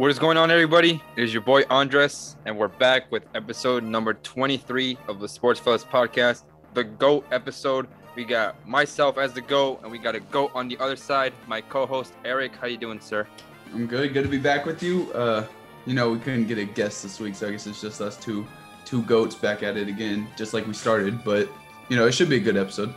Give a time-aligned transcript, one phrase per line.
[0.00, 1.02] What is going on, everybody?
[1.14, 5.60] It is your boy Andres, and we're back with episode number 23 of the Sports
[5.60, 7.86] Fellas podcast, the GOAT episode.
[8.16, 11.34] We got myself as the GOAT, and we got a GOAT on the other side,
[11.46, 12.56] my co-host Eric.
[12.56, 13.26] How you doing, sir?
[13.74, 14.14] I'm good.
[14.14, 15.12] Good to be back with you.
[15.12, 15.44] Uh,
[15.84, 18.16] you know, we couldn't get a guest this week, so I guess it's just us
[18.16, 18.46] two,
[18.86, 21.22] two goats back at it again, just like we started.
[21.22, 21.46] But
[21.90, 22.94] you know, it should be a good episode.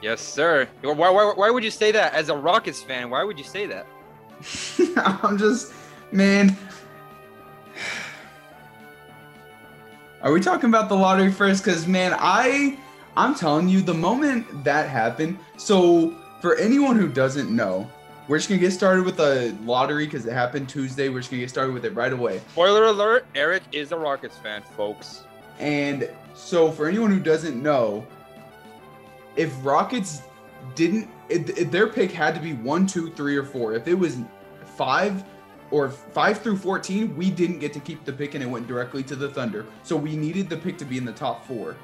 [0.00, 0.68] Yes, sir.
[0.82, 3.10] Why, why, why would you say that as a Rockets fan?
[3.10, 3.88] Why would you say that?
[4.98, 5.72] I'm just,
[6.14, 6.56] man.
[10.22, 11.64] Are we talking about the lottery first?
[11.64, 12.78] Because man, I,
[13.16, 15.38] I'm telling you, the moment that happened.
[15.58, 17.90] So for anyone who doesn't know,
[18.26, 21.10] we're just gonna get started with the lottery because it happened Tuesday.
[21.10, 22.40] We're just gonna get started with it right away.
[22.52, 25.24] Spoiler alert: Eric is a Rockets fan, folks.
[25.58, 28.06] And so, for anyone who doesn't know,
[29.36, 30.22] if Rockets
[30.74, 33.74] didn't, if, if their pick had to be one, two, three, or four.
[33.74, 34.16] If it was
[34.76, 35.22] five
[35.74, 39.02] or five through 14, we didn't get to keep the pick and it went directly
[39.02, 39.66] to the Thunder.
[39.82, 41.74] So we needed the pick to be in the top four.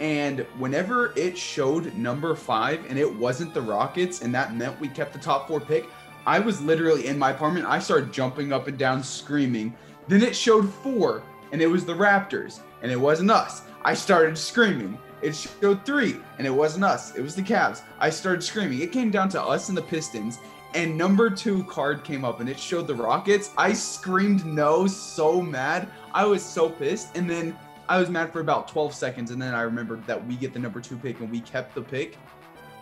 [0.00, 4.88] And whenever it showed number five and it wasn't the Rockets, and that meant we
[4.88, 5.86] kept the top four pick,
[6.26, 7.64] I was literally in my apartment.
[7.64, 9.74] I started jumping up and down, screaming.
[10.08, 13.62] Then it showed four and it was the Raptors and it wasn't us.
[13.82, 14.98] I started screaming.
[15.22, 17.14] It showed three, and it wasn't us.
[17.14, 17.82] It was the Cavs.
[18.00, 18.80] I started screaming.
[18.80, 20.38] It came down to us and the Pistons,
[20.74, 23.50] and number two card came up, and it showed the Rockets.
[23.56, 25.88] I screamed no so mad.
[26.12, 27.56] I was so pissed, and then
[27.88, 30.58] I was mad for about 12 seconds, and then I remembered that we get the
[30.58, 32.16] number two pick, and we kept the pick,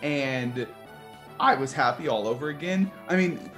[0.02, 0.66] and
[1.40, 2.90] I was happy all over again.
[3.08, 3.50] I mean,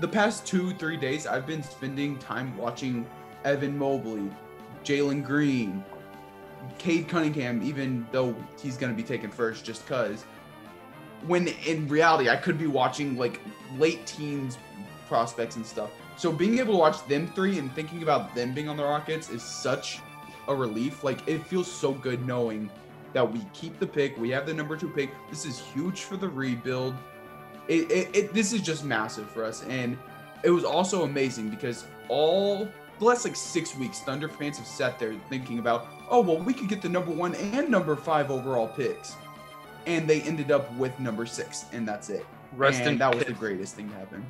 [0.00, 3.06] the past two, three days, I've been spending time watching
[3.44, 4.30] Evan Mobley,
[4.84, 5.84] Jalen Green,
[6.78, 10.24] Cade Cunningham, even though he's going to be taken first just because.
[11.26, 13.40] When in reality, I could be watching like
[13.78, 14.58] late teens
[15.08, 15.90] prospects and stuff.
[16.16, 19.30] So being able to watch them three and thinking about them being on the Rockets
[19.30, 20.00] is such
[20.48, 21.02] a relief.
[21.02, 22.70] Like it feels so good knowing
[23.12, 24.16] that we keep the pick.
[24.18, 25.10] We have the number two pick.
[25.28, 26.94] This is huge for the rebuild.
[27.68, 29.96] It, it, it this is just massive for us, and
[30.42, 34.98] it was also amazing because all the last like six weeks, Thunder fans have sat
[34.98, 38.68] there thinking about, oh well, we could get the number one and number five overall
[38.68, 39.16] picks,
[39.86, 42.24] and they ended up with number six, and that's it.
[42.56, 44.24] Rest and that was the greatest thing to happen.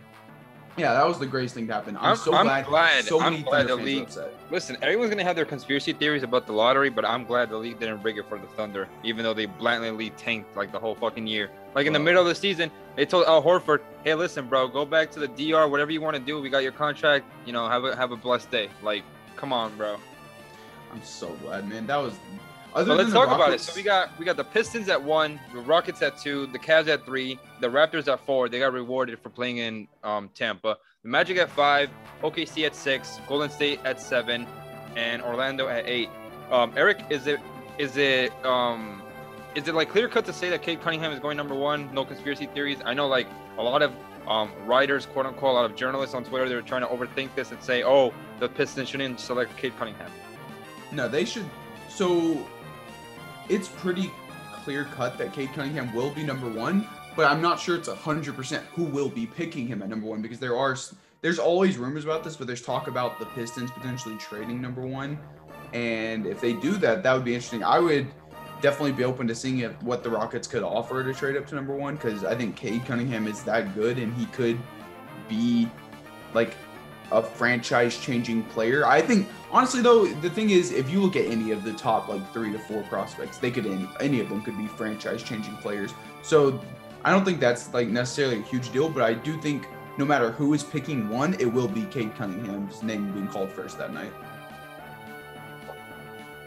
[0.76, 1.96] Yeah, that was the greatest thing to happen.
[1.96, 4.08] I'm, I'm- so I'm glad, glad- so I'm many glad Thunder the league-
[4.50, 7.78] Listen, everyone's gonna have their conspiracy theories about the lottery, but I'm glad the league
[7.80, 11.26] didn't rig it for the Thunder, even though they blatantly tanked like the whole fucking
[11.26, 11.50] year.
[11.74, 14.84] Like in the middle of the season, they told Al Horford, "Hey, listen, bro, go
[14.84, 16.40] back to the DR, whatever you want to do.
[16.40, 17.24] We got your contract.
[17.46, 18.68] You know, have a have a blessed day.
[18.82, 19.02] Like,
[19.36, 19.96] come on, bro."
[20.92, 21.86] I'm so glad, man.
[21.86, 22.14] That was.
[22.74, 23.60] Other But let's talk about it.
[23.60, 26.88] So we got we got the Pistons at one, the Rockets at two, the Cavs
[26.88, 28.48] at three, the Raptors at four.
[28.48, 30.76] They got rewarded for playing in um, Tampa.
[31.02, 31.90] The Magic at five,
[32.22, 34.46] OKC at six, Golden State at seven,
[34.96, 36.10] and Orlando at eight.
[36.50, 37.40] Um, Eric, is it
[37.78, 39.02] is it um
[39.54, 41.92] is it like clear cut to say that Cade Cunningham is going number one?
[41.92, 42.78] No conspiracy theories.
[42.84, 43.26] I know like
[43.58, 43.92] a lot of
[44.28, 47.50] um, writers, quote unquote, a lot of journalists on Twitter, they're trying to overthink this
[47.50, 50.10] and say, oh, the Pistons shouldn't select Cade Cunningham.
[50.92, 51.48] No, they should.
[51.88, 52.46] So
[53.50, 54.10] it's pretty
[54.52, 58.36] clear cut that Cade Cunningham will be number one, but I'm not sure it's hundred
[58.36, 60.76] percent who will be picking him at number one because there are
[61.20, 65.18] there's always rumors about this, but there's talk about the Pistons potentially trading number one,
[65.74, 67.64] and if they do that, that would be interesting.
[67.64, 68.06] I would
[68.62, 71.54] definitely be open to seeing if, what the Rockets could offer to trade up to
[71.54, 74.58] number one because I think Cade Cunningham is that good and he could
[75.28, 75.68] be
[76.34, 76.54] like
[77.12, 78.86] a franchise changing player.
[78.86, 82.08] I think honestly though, the thing is if you look at any of the top
[82.08, 85.56] like 3 to 4 prospects, they could any, any of them could be franchise changing
[85.56, 85.92] players.
[86.22, 86.60] So
[87.04, 89.66] I don't think that's like necessarily a huge deal, but I do think
[89.98, 93.76] no matter who is picking one, it will be Cade Cunningham's name being called first
[93.78, 94.12] that night.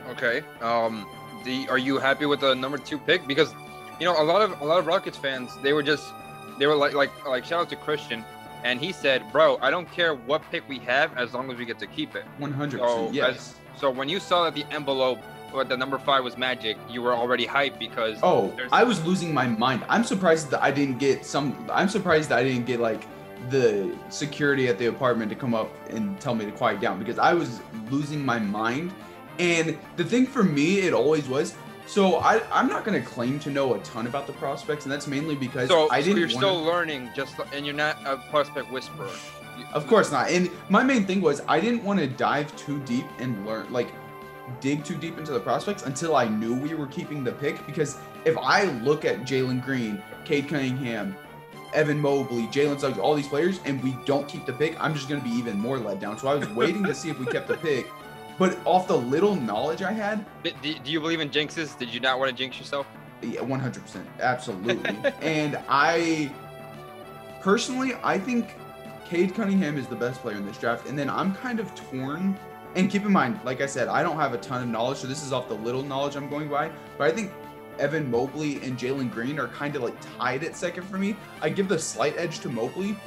[0.09, 0.43] Okay.
[0.61, 1.07] Um,
[1.43, 3.27] the are you happy with the number two pick?
[3.27, 3.53] Because
[3.99, 6.13] you know a lot of a lot of Rockets fans they were just
[6.59, 8.23] they were like like like shout out to Christian,
[8.63, 11.65] and he said, "Bro, I don't care what pick we have as long as we
[11.65, 12.71] get to keep it." 100%.
[12.79, 13.35] So yes.
[13.35, 15.19] as, so when you saw that the envelope
[15.53, 19.33] with the number five was Magic, you were already hyped because Oh, I was losing
[19.33, 19.83] my mind.
[19.87, 21.69] I'm surprised that I didn't get some.
[21.71, 23.05] I'm surprised that I didn't get like
[23.49, 27.19] the security at the apartment to come up and tell me to quiet down because
[27.19, 28.93] I was losing my mind.
[29.39, 31.55] And the thing for me, it always was.
[31.85, 35.07] So I, I'm not gonna claim to know a ton about the prospects, and that's
[35.07, 36.13] mainly because so, I didn't.
[36.13, 39.09] So you're wanna- still learning, just and you're not a prospect whisperer.
[39.73, 40.29] Of course not.
[40.29, 43.89] And my main thing was I didn't want to dive too deep and learn like
[44.59, 47.65] dig too deep into the prospects until I knew we were keeping the pick.
[47.65, 51.15] Because if I look at Jalen Green, Cade Cunningham,
[51.73, 55.09] Evan Mobley, Jalen Suggs, all these players, and we don't keep the pick, I'm just
[55.09, 56.17] going to be even more let down.
[56.17, 57.87] So I was waiting to see if we kept the pick.
[58.39, 61.77] But off the little knowledge I had, Do, do you believe in jinxes?
[61.77, 62.87] Did you not want to jinx yourself?
[63.21, 64.03] yeah, 100%.
[64.19, 64.79] Absolutely.
[65.21, 66.31] and I
[67.41, 68.55] personally, I think
[69.05, 70.87] Cade Cunningham is the best player in this draft.
[70.87, 72.37] And then I'm kind of torn.
[72.75, 75.07] And keep in mind, like I said, I don't have a ton of knowledge, so
[75.07, 76.71] this is off the little knowledge I'm going by.
[76.97, 77.31] But I think
[77.77, 81.15] Evan Mobley and Jalen Green are kind of like tied at second for me.
[81.41, 82.97] I give the slight edge to Mobley,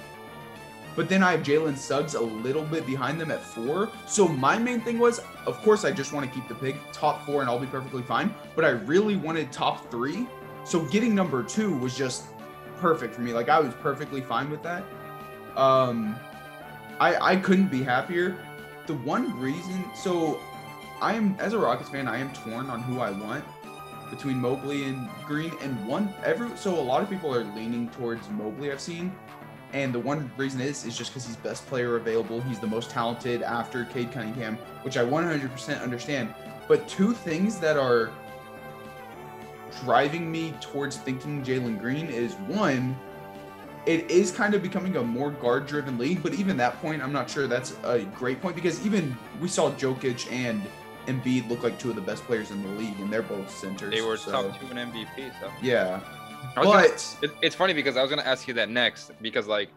[0.96, 3.90] but then I have Jalen Suggs a little bit behind them at four.
[4.06, 7.24] So my main thing was, of course, I just want to keep the pick top
[7.26, 8.34] four and I'll be perfectly fine.
[8.56, 10.26] But I really wanted top three.
[10.64, 12.24] So getting number two was just
[12.78, 13.34] perfect for me.
[13.34, 14.84] Like I was perfectly fine with that.
[15.54, 16.16] Um,
[16.98, 18.36] I I couldn't be happier.
[18.86, 20.40] The one reason, so
[21.00, 23.44] I am as a Rockets fan, I am torn on who I want
[24.10, 25.52] between Mobley and Green.
[25.60, 28.72] And one every so a lot of people are leaning towards Mobley.
[28.72, 29.14] I've seen.
[29.72, 32.40] And the one reason is is just because he's best player available.
[32.42, 36.34] He's the most talented after Cade Cunningham, which I 100% understand.
[36.68, 38.10] But two things that are
[39.84, 42.96] driving me towards thinking Jalen Green is one,
[43.86, 47.12] it is kind of becoming a more guard driven league, but even that point, I'm
[47.12, 50.62] not sure that's a great point because even we saw Jokic and
[51.06, 53.92] Embiid look like two of the best players in the league, and they're both centers.
[53.92, 55.32] They were so, top two in MVP.
[55.40, 56.00] So Yeah.
[56.56, 56.86] Was gonna-
[57.22, 59.70] it, it's funny because I was gonna ask you that next because like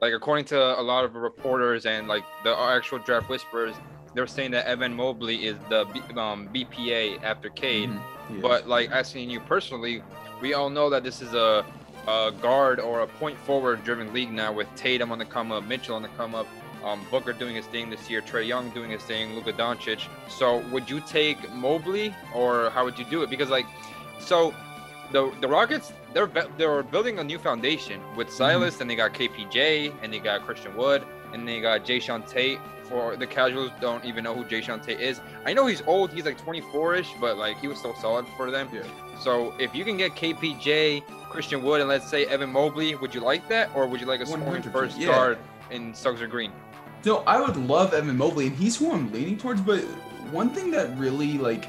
[0.00, 3.74] like according to a lot of reporters and like the actual draft whispers,
[4.14, 7.90] they're saying that Evan Mobley is the B, um, BPA after Cade.
[7.90, 8.42] Mhm, he is.
[8.42, 10.02] But like asking you personally,
[10.40, 11.64] we all know that this is a,
[12.06, 15.64] a guard or a point forward driven league now with Tatum on the come up,
[15.64, 16.46] Mitchell on the come up,
[16.84, 20.06] um, Booker doing his thing this year, Trae Young doing his thing, Luka Doncic.
[20.28, 23.30] So would you take Mobley or how would you do it?
[23.30, 23.66] Because like,
[24.18, 24.52] so
[25.12, 28.32] the the Rockets they're they're building a new foundation with mhm.
[28.32, 32.58] Silas and they got KPJ and they got Christian Wood and they got Jae'Sean Tate.
[32.84, 35.20] For the casuals, don't even know who Jae'Sean Tate is.
[35.44, 36.12] I know he's old.
[36.12, 38.68] He's like 24ish, but like he was so solid for them.
[38.72, 38.82] Yeah.
[39.20, 43.20] So if you can get KPJ, Christian Wood, and let's say Evan Mobley, would you
[43.20, 45.08] like that, or would you like a scoring first yeah.
[45.08, 45.38] guard
[45.70, 46.52] in Suggs or Green?
[47.04, 49.60] No, I would love Evan Mobley, and he's who I'm leaning towards.
[49.60, 49.80] But
[50.30, 51.68] one thing that really like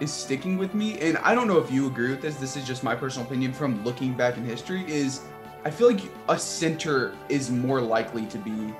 [0.00, 2.36] is sticking with me, and I don't know if you agree with this.
[2.36, 4.84] This is just my personal opinion from looking back in history.
[4.90, 5.22] Is
[5.64, 8.74] I feel like a center is more likely to be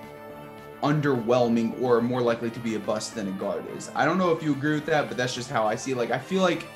[0.82, 3.90] underwhelming or more likely to be a bust than a guard is.
[3.94, 5.96] I don't know if you agree with that, but that's just how I see it.
[5.96, 6.66] Like I feel like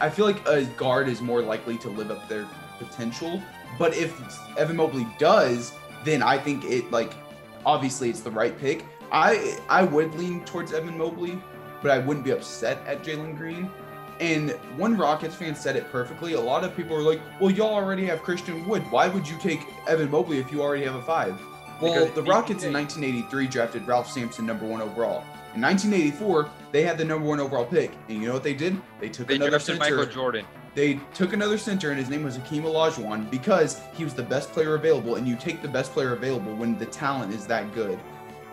[0.00, 3.40] I feel like a guard is more likely to live up their potential.
[3.78, 4.18] But if
[4.58, 5.72] Evan Mobley does,
[6.04, 7.14] then I think it like
[7.64, 8.84] obviously it's the right pick.
[9.12, 11.40] I I would lean towards Evan Mobley,
[11.82, 13.70] but I wouldn't be upset at Jalen Green.
[14.20, 16.34] And one Rockets fan said it perfectly.
[16.34, 18.82] A lot of people are like, "Well, y'all already have Christian Wood.
[18.90, 21.40] Why would you take Evan Mobley if you already have a five?
[21.80, 25.24] Well, Because the Rockets in 1983 drafted Ralph Sampson number one overall.
[25.54, 28.80] In 1984, they had the number one overall pick, and you know what they did?
[29.00, 29.96] They took They another drafted center.
[29.96, 30.44] Michael Jordan.
[30.74, 34.52] They took another center, and his name was Hakeem Olajuwon because he was the best
[34.52, 37.98] player available, and you take the best player available when the talent is that good.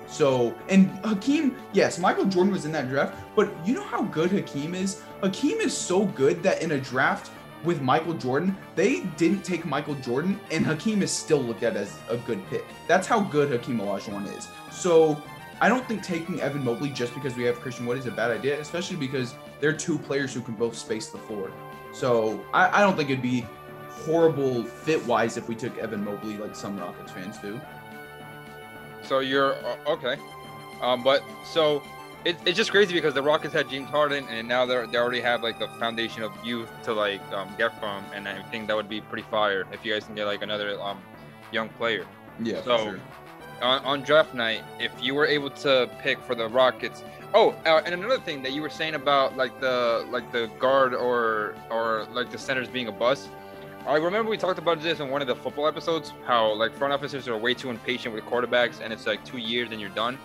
[0.08, 4.32] So, and Hakeem, yes, Michael Jordan was in that draft, but you know how good
[4.32, 5.02] Hakeem is?
[5.22, 7.32] Hakeem is so good that in a draft
[7.64, 11.98] with Michael Jordan, they didn't take Michael Jordan, and Hakeem is still looked at as
[12.10, 12.64] a good pick.
[12.88, 14.48] That's how good Hakeem Olajuwon is.
[14.72, 15.22] So,
[15.60, 18.30] I don't think taking Evan Mobley just because we have Christian Wood is a bad
[18.30, 21.52] idea, especially because they're two players who can both space the floor.
[21.92, 23.46] So, I, I don't think it'd be
[23.90, 27.60] horrible fit wise if we took Evan Mobley like some Rockets fans do.
[29.08, 29.56] So you're
[29.88, 30.18] okay,
[30.82, 31.82] um, but so
[32.26, 35.22] it, it's just crazy because the Rockets had James Harden, and now they they already
[35.22, 38.76] have like the foundation of youth to like um, get from, and I think that
[38.76, 41.00] would be pretty fire if you guys can get like another um,
[41.52, 42.06] young player.
[42.44, 42.98] Yeah, So-
[43.60, 47.04] on, on draft night, if you were able to pick for the Rockets.
[47.34, 50.94] Oh, uh, and another thing that you were saying about like the like the guard
[50.94, 53.30] or or like the centers being a bust.
[53.88, 56.12] I remember we talked about this in one of the football episodes.
[56.26, 59.72] How like front officers are way too impatient with quarterbacks, and it's like two years
[59.72, 60.18] and you're done.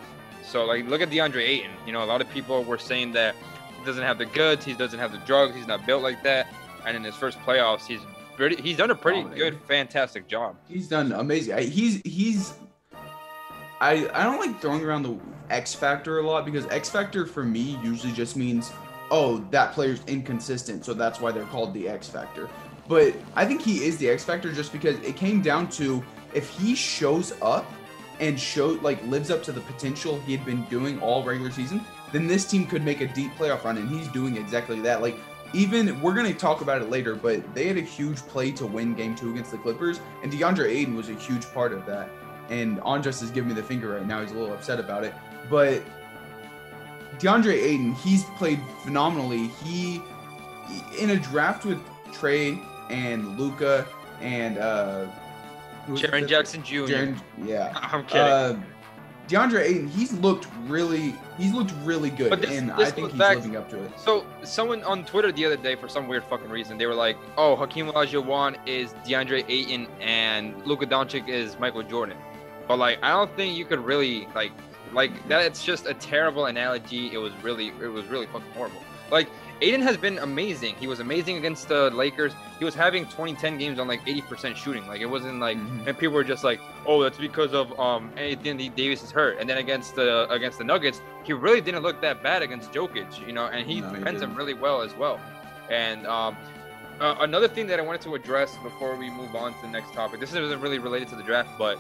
[0.45, 1.71] So like look at DeAndre Ayton.
[1.87, 3.37] You know, a lot of people were saying that
[3.79, 6.53] he doesn't have the goods, he doesn't have the drugs, he's not built like that.
[6.85, 8.01] And in his first playoffs, he's
[8.35, 9.51] pretty, he's done a pretty oh, Dominated.
[9.51, 10.57] good, fantastic job.
[10.67, 11.57] He's done amazing.
[11.59, 12.55] He's he's.
[13.81, 15.17] I I don't like throwing around the
[15.51, 18.73] X factor a lot because X factor for me usually just means
[19.13, 22.51] oh that player's inconsistent, so that's why they're called the X factor.
[22.89, 26.03] But I think he is the X factor just because it came down to
[26.35, 27.71] if he shows up
[28.21, 31.85] and show like lives up to the potential he had been doing all regular season,
[32.13, 35.01] then this team could make a deep playoff run, and he's doing exactly that.
[35.01, 35.17] Like
[35.53, 38.95] even we're gonna talk about it later, but they had a huge play to win
[38.95, 42.11] game two against the Clippers, and DeAndre Ayton was a huge part of that.
[42.51, 44.21] And Andres is giving me the finger right now.
[44.21, 45.15] He's a little upset about it.
[45.49, 45.83] But
[47.19, 49.47] DeAndre Ayton, he's played phenomenally.
[49.65, 50.03] He
[50.99, 51.79] in a draft with
[52.13, 52.63] Trae
[52.93, 53.87] and Luka
[54.21, 55.07] and uh
[55.87, 56.29] who was the Jaren?
[56.29, 56.75] Jackson Jr.
[56.87, 57.73] Jaren, yeah.
[57.93, 58.21] I'm kidding.
[58.23, 58.63] Uh,
[59.29, 63.11] DeAndre Ayton, he's looked really, he's looked really good, But this- and this I think
[63.11, 63.91] he's back- living up to it.
[63.99, 67.17] So someone on Twitter the other day, for some weird fucking reason, they were like,
[67.39, 72.17] "Oh, Hakeem Olajuwon is DeAndre Ayton and Luka Doncic is Michael Jordan."
[72.69, 74.53] But like, I don't think you could really like,
[74.93, 77.13] like that's just a terrible analogy.
[77.13, 78.83] It was really, it was really fucking horrible.
[79.11, 79.29] Like,
[79.63, 80.75] Ayton has been amazing.
[80.81, 82.33] He was amazing against the Lakers.
[82.59, 84.87] He was having 20-10 games on like 80% shooting.
[84.89, 85.87] Like, it wasn't like, Mhm.
[85.87, 89.49] and people were just like, "Oh, that's because of um Anthony Davis is hurt." And
[89.49, 93.33] then against the against the Nuggets, he really didn't look that bad against Jokic, you
[93.33, 95.21] know, and he No, defends him really well as well.
[95.71, 96.37] And um,
[97.01, 99.93] uh, another thing that I wanted to address before we move on to the next
[99.95, 100.19] topic.
[100.21, 101.79] This isn't really related to the draft, but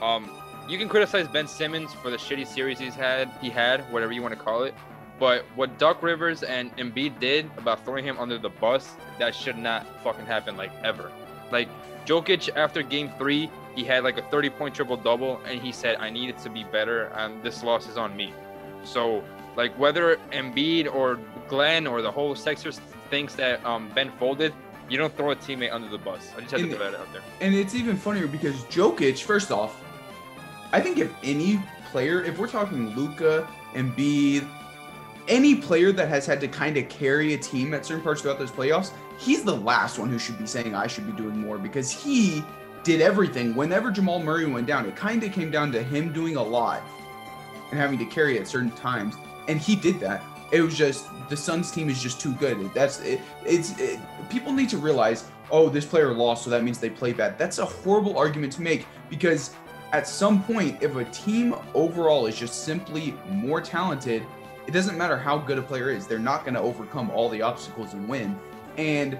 [0.00, 0.30] um,
[0.68, 4.22] you can criticize Ben Simmons for the shitty series he's had, he had, whatever you
[4.22, 4.74] want to call it.
[5.22, 9.56] But what Doc Rivers and Embiid did about throwing him under the bus, that should
[9.56, 11.12] not fucking happen like ever.
[11.52, 11.68] Like
[12.06, 15.94] Jokic after game three, he had like a 30 point triple double, and he said,
[15.98, 18.34] I needed to be better, and this loss is on me.
[18.82, 19.22] So,
[19.54, 24.52] like, whether Embiid or Glenn or the whole Sixers thinks that um, Ben folded,
[24.90, 26.32] you don't throw a teammate under the bus.
[26.36, 27.22] I just had to throw that out there.
[27.40, 29.80] And it's even funnier because Jokic, first off,
[30.72, 31.62] I think if any
[31.92, 34.48] player, if we're talking Luka, Embiid,
[35.28, 38.38] any player that has had to kind of carry a team at certain parts throughout
[38.38, 41.58] those playoffs, he's the last one who should be saying I should be doing more
[41.58, 42.44] because he
[42.82, 43.54] did everything.
[43.54, 46.82] Whenever Jamal Murray went down, it kind of came down to him doing a lot
[47.70, 49.14] and having to carry at certain times,
[49.48, 50.22] and he did that.
[50.50, 52.72] It was just the Suns team is just too good.
[52.74, 53.20] That's it.
[53.46, 53.98] It's it,
[54.28, 57.38] people need to realize, oh, this player lost, so that means they play bad.
[57.38, 59.54] That's a horrible argument to make because
[59.92, 64.22] at some point, if a team overall is just simply more talented,
[64.66, 66.06] it doesn't matter how good a player is.
[66.06, 68.38] They're not going to overcome all the obstacles and win.
[68.76, 69.18] And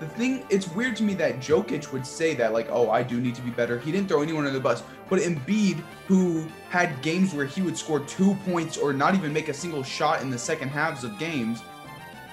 [0.00, 3.20] the thing, it's weird to me that Jokic would say that, like, oh, I do
[3.20, 3.78] need to be better.
[3.78, 4.82] He didn't throw anyone under the bus.
[5.08, 9.48] But Embiid, who had games where he would score two points or not even make
[9.48, 11.62] a single shot in the second halves of games,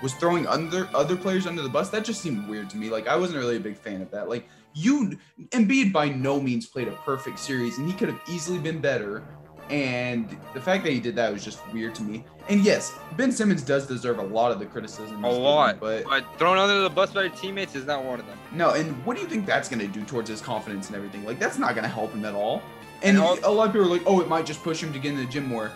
[0.03, 1.89] was throwing under other players under the bus.
[1.89, 2.89] That just seemed weird to me.
[2.89, 4.29] Like, I wasn't really a big fan of that.
[4.29, 5.17] Like, you,
[5.49, 9.23] Embiid by no means played a perfect series, and he could have easily been better.
[9.69, 12.23] And the fact that he did that was just weird to me.
[12.49, 15.23] And yes, Ben Simmons does deserve a lot of the criticism.
[15.23, 15.79] A lot.
[15.79, 18.37] but But thrown under the bus by your teammates is not one of them.
[18.53, 21.25] no, and what do you think that's going to do towards his confidence and everything?
[21.25, 22.61] Like, that's not going to help him at all.
[23.01, 24.99] And And a lot of people are like, oh, it might just push him to
[24.99, 25.71] get in the gym more.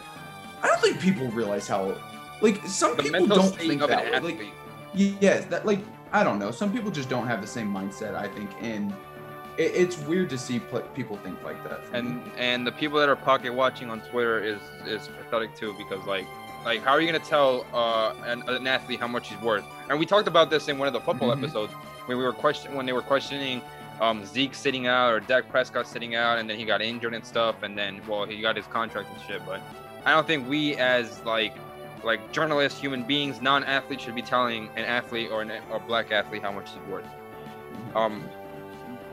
[0.61, 1.95] I don't think people realize how,
[2.41, 4.23] like, some people don't think that.
[4.23, 4.39] Like,
[4.93, 5.79] yes, that, like,
[6.11, 6.51] I don't know.
[6.51, 8.51] Some people just don't have the same mindset, I think.
[8.61, 8.93] And
[9.59, 11.81] it, it's weird to see pl- people think like that.
[11.93, 16.03] and and the people that are pocket watching on Twitter is is pathetic too because
[16.07, 16.25] like
[16.65, 19.63] like how are you gonna tell uh an, an athlete how much he's worth?
[19.89, 21.43] And we talked about this in one of the football Mhm.
[21.43, 21.73] episodes
[22.07, 23.61] when we were question when they were questioning
[24.01, 27.25] um Zeke sitting out or Dak Prescott sitting out and then he got injured and
[27.25, 29.41] stuff and then well he got his contract and shit.
[29.45, 29.61] But
[30.05, 31.53] I don't think we as like
[32.01, 36.41] like journalists, human beings, non-athletes should be telling an athlete or an, a black athlete
[36.41, 37.03] how much he's worth.
[37.93, 38.23] Um,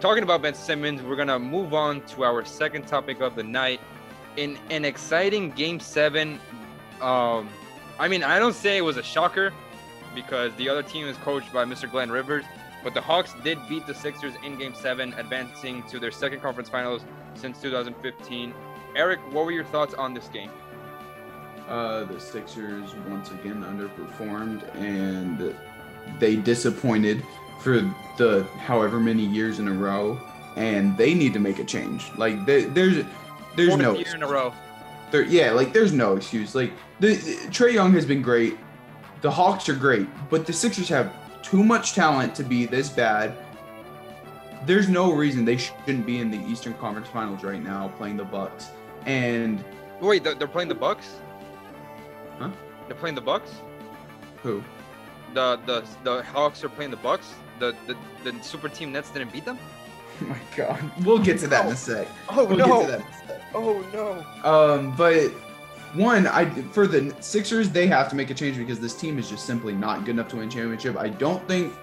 [0.06, 3.80] talking about Ben Simmons, we're gonna move on to our second topic of the night.
[4.36, 6.38] In an exciting Game Seven,
[7.00, 7.48] um,
[7.98, 9.52] I mean, I don't say it was a shocker
[10.14, 11.90] because the other team is coached by Mr.
[11.90, 12.44] Glenn Rivers,
[12.84, 16.68] but the Hawks did beat the Sixers in Game Seven, advancing to their second conference
[16.68, 17.02] finals
[17.34, 18.54] since 2015.
[18.94, 20.50] Eric, what were your thoughts on this game?
[21.66, 25.52] Uh, the Sixers once again underperformed and
[26.20, 27.25] they disappointed
[27.58, 27.80] for
[28.16, 30.18] the however many years in a row,
[30.56, 32.10] and they need to make a change.
[32.16, 33.04] Like there, there's
[33.56, 34.52] there's Fourth no year in a row.
[35.10, 36.54] there, yeah, like there's no excuse.
[36.54, 37.16] Like the
[37.50, 38.56] Trae Young has been great,
[39.20, 43.34] the Hawks are great, but the Sixers have too much talent to be this bad.
[44.64, 48.25] There's no reason they shouldn't be in the Eastern Conference Finals right now playing the
[48.25, 48.70] Bucks.
[49.04, 49.62] And
[50.00, 51.16] Wait, they're, they're playing the Bucks.
[52.38, 52.50] Huh?
[52.86, 53.50] They're playing the Bucks.
[54.42, 54.62] who?
[55.34, 57.34] The the the Hawks are playing the Bucks.
[57.58, 59.58] The the, the super team Nets didn't beat them.
[60.22, 62.08] Oh my God, we'll get to that in a sec.
[62.30, 63.00] Oh We'll get to that.
[63.00, 63.42] in a sec.
[63.54, 64.50] Oh no.
[64.50, 65.28] Um, but
[65.92, 69.28] one, I for the Sixers, they have to make a change because this team is
[69.28, 70.96] just simply not good enough to win championship.
[70.96, 71.75] I don't think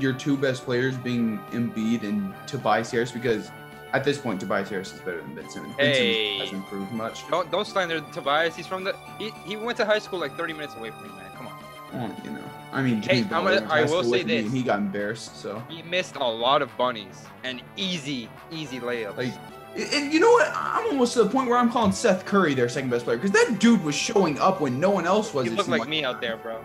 [0.00, 3.52] your two best players being Embiid and Tobias Harris because
[3.92, 5.74] at this point Tobias Harris is better than Ben Simmons.
[5.76, 6.38] Ben Hey.
[6.38, 7.28] Simmons hasn't improved much.
[7.28, 8.56] Don't don't slander Tobias.
[8.56, 11.10] He's from the he, he went to high school like 30 minutes away from me,
[11.10, 11.30] man.
[11.36, 11.49] Come on.
[11.92, 14.46] Well, you know, I mean, Jimmy Hey, Butler gonna- I will say this.
[14.46, 15.40] and he got embarrassed.
[15.40, 19.16] So, He missed a lot of bunnies and easy, easy layups.
[19.16, 19.32] like,
[19.76, 20.50] and you know what?
[20.54, 23.30] I'm almost to the point where I'm calling Seth Curry their second best player because
[23.32, 25.46] that dude was showing up when no one else was.
[25.46, 26.60] you it look seemed like me out there, bro.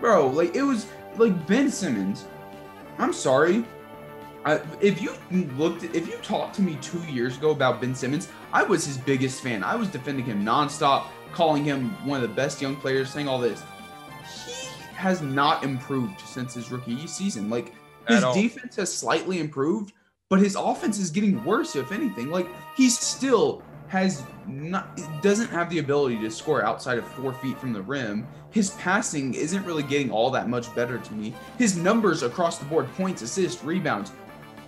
[0.00, 0.28] bro.
[0.28, 2.24] Like it was like Ben Simmons.
[2.98, 3.64] I'm sorry.
[4.44, 5.14] I, if you
[5.56, 8.96] looked, if you talked to me two years ago about Ben Simmons, I was his
[8.96, 9.62] biggest fan.
[9.62, 13.38] I was defending him nonstop, calling him one of the best young players, saying all
[13.38, 13.62] this.
[15.00, 17.48] Has not improved since his rookie season.
[17.48, 17.72] Like
[18.06, 19.94] his defense has slightly improved,
[20.28, 22.30] but his offense is getting worse, if anything.
[22.30, 27.58] Like he still has not doesn't have the ability to score outside of four feet
[27.58, 28.28] from the rim.
[28.50, 31.32] His passing isn't really getting all that much better to me.
[31.56, 34.12] His numbers across the board, points, assists, rebounds,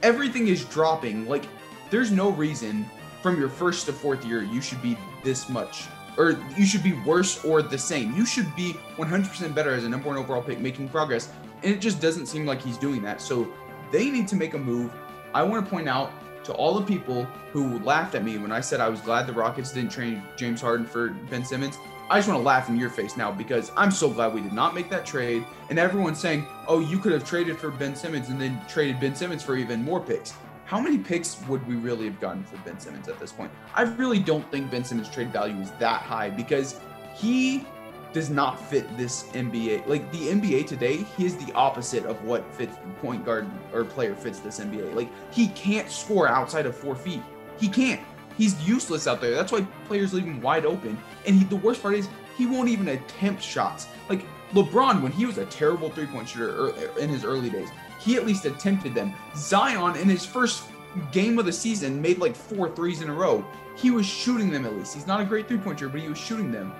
[0.02, 1.28] everything is dropping.
[1.28, 1.44] Like
[1.90, 2.86] there's no reason
[3.20, 6.92] from your first to fourth year you should be this much or you should be
[7.04, 8.14] worse or the same.
[8.14, 11.30] You should be 100% better as a number one overall pick, making progress.
[11.62, 13.20] And it just doesn't seem like he's doing that.
[13.20, 13.48] So
[13.90, 14.92] they need to make a move.
[15.34, 16.12] I want to point out
[16.44, 19.32] to all the people who laughed at me when I said I was glad the
[19.32, 21.78] Rockets didn't trade James Harden for Ben Simmons.
[22.10, 24.52] I just want to laugh in your face now because I'm so glad we did
[24.52, 25.46] not make that trade.
[25.70, 29.14] And everyone's saying, oh, you could have traded for Ben Simmons and then traded Ben
[29.14, 30.34] Simmons for even more picks.
[30.72, 33.52] How many picks would we really have gotten for Ben Simmons at this point?
[33.74, 36.80] I really don't think Ben Simmons' trade value is that high because
[37.14, 37.66] he
[38.14, 39.86] does not fit this NBA.
[39.86, 44.14] Like the NBA today, he is the opposite of what fits point guard or player
[44.14, 44.94] fits this NBA.
[44.94, 47.20] Like he can't score outside of four feet.
[47.58, 48.00] He can't.
[48.38, 49.32] He's useless out there.
[49.32, 50.96] That's why players leave him wide open.
[51.26, 53.88] And he, the worst part is he won't even attempt shots.
[54.08, 54.24] Like
[54.54, 57.68] LeBron, when he was a terrible three-point shooter in his early days,
[58.04, 59.14] he at least attempted them.
[59.36, 60.64] Zion, in his first
[61.10, 63.44] game of the season, made like four threes in a row.
[63.76, 64.94] He was shooting them at least.
[64.94, 66.72] He's not a great three pointer, but he was shooting them.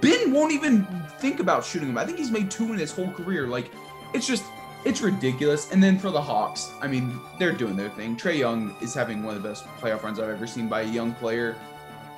[0.00, 0.86] Ben won't even
[1.18, 1.98] think about shooting them.
[1.98, 3.46] I think he's made two in his whole career.
[3.46, 3.70] Like,
[4.14, 4.44] it's just,
[4.84, 5.72] it's ridiculous.
[5.72, 8.16] And then for the Hawks, I mean, they're doing their thing.
[8.16, 10.86] Trae Young is having one of the best playoff runs I've ever seen by a
[10.86, 11.56] young player.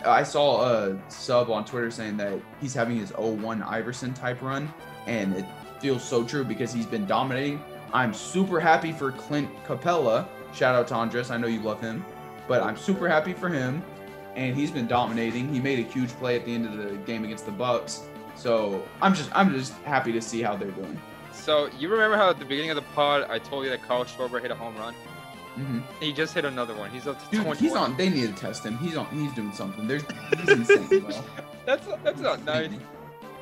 [0.05, 4.73] I saw a sub on Twitter saying that he's having his 01 Iverson type run,
[5.07, 5.45] and it
[5.81, 7.63] feels so true because he's been dominating.
[7.93, 10.27] I'm super happy for Clint Capela.
[10.55, 11.31] Shout out to Andres.
[11.31, 12.05] I know you love him,
[12.47, 13.83] but I'm super happy for him,
[14.37, 15.53] and he's been dominating.
[15.53, 18.09] He made a huge play at the end of the game against the Bucks.
[18.37, 21.01] So I'm just I'm just happy to see how they're doing.
[21.33, 24.05] So you remember how at the beginning of the pod I told you that Kyle
[24.05, 24.95] Schwarber hit a home run?
[25.57, 25.81] Mm-hmm.
[26.01, 26.91] He just hit another one.
[26.91, 27.57] He's up to Dude, 21.
[27.57, 27.97] he's on.
[27.97, 28.79] They need to test him.
[28.79, 29.07] He's on.
[29.07, 29.87] He's doing something.
[29.89, 30.05] There's
[30.39, 31.11] he's insane, bro.
[31.67, 32.71] That's that's not nice.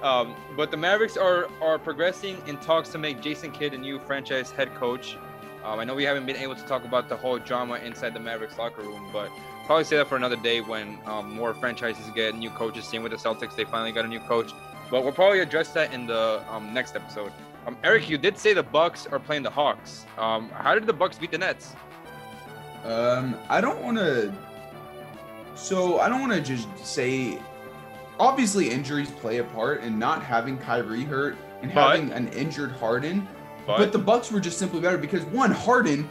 [0.02, 3.98] Um, but the Mavericks are are progressing in talks to make Jason Kidd a new
[3.98, 5.16] franchise head coach.
[5.64, 8.20] Um, I know we haven't been able to talk about the whole drama inside the
[8.20, 9.28] Mavericks locker room, but
[9.66, 12.86] probably say that for another day when um, more franchises get new coaches.
[12.86, 14.52] Same with the Celtics, they finally got a new coach.
[14.90, 17.32] But we'll probably address that in the um, next episode.
[17.66, 20.06] Um, Eric, you did say the Bucks are playing the Hawks.
[20.16, 21.74] Um, how did the Bucks beat the Nets?
[22.84, 24.32] Um, I don't want to.
[25.54, 27.38] So I don't want to just say.
[28.18, 32.72] Obviously, injuries play a part, and not having Kyrie hurt and But- having an injured
[32.72, 33.26] Harden.
[33.66, 36.08] But, But, the Bucks were just simply better because one Harden,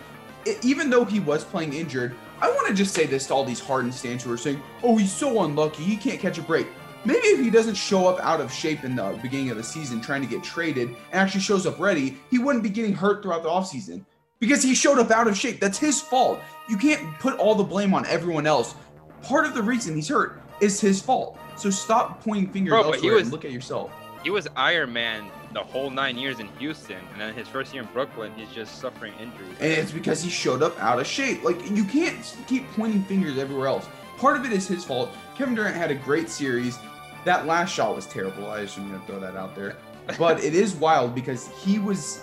[0.62, 3.60] even though he was playing injured, I want to just say this to all these
[3.60, 5.84] Harden stands who are saying, "Oh, he's so unlucky.
[5.84, 6.68] He can't catch a break."
[7.04, 10.02] Maybe if he doesn't show up out of shape in the beginning of the season
[10.02, 13.44] trying to get traded and actually shows up ready, he wouldn't be getting hurt throughout
[13.44, 14.04] the offseason
[14.40, 15.60] because he showed up out of shape.
[15.60, 16.40] That's his fault.
[16.70, 18.76] You can't put all the blame on everyone else.
[19.24, 21.38] Part of the reason he's hurt is his fault.
[21.58, 23.92] So stop pointing fingers Bro, elsewhere was- and look at yourself.
[24.24, 27.84] he was Iron Man the whole nine years in Houston, and then his first year
[27.84, 29.56] in Brooklyn, he's just suffering injuries.
[29.60, 31.44] And it's because he showed up out of shape.
[31.44, 32.16] Like you can't
[32.48, 33.88] keep pointing fingers everywhere else.
[34.18, 35.10] Part of it is his fault.
[35.36, 36.78] Kevin Durant had a great series.
[37.24, 38.50] That last shot was terrible.
[38.50, 39.76] I just gonna throw that out there.
[40.18, 42.22] But it is wild because he was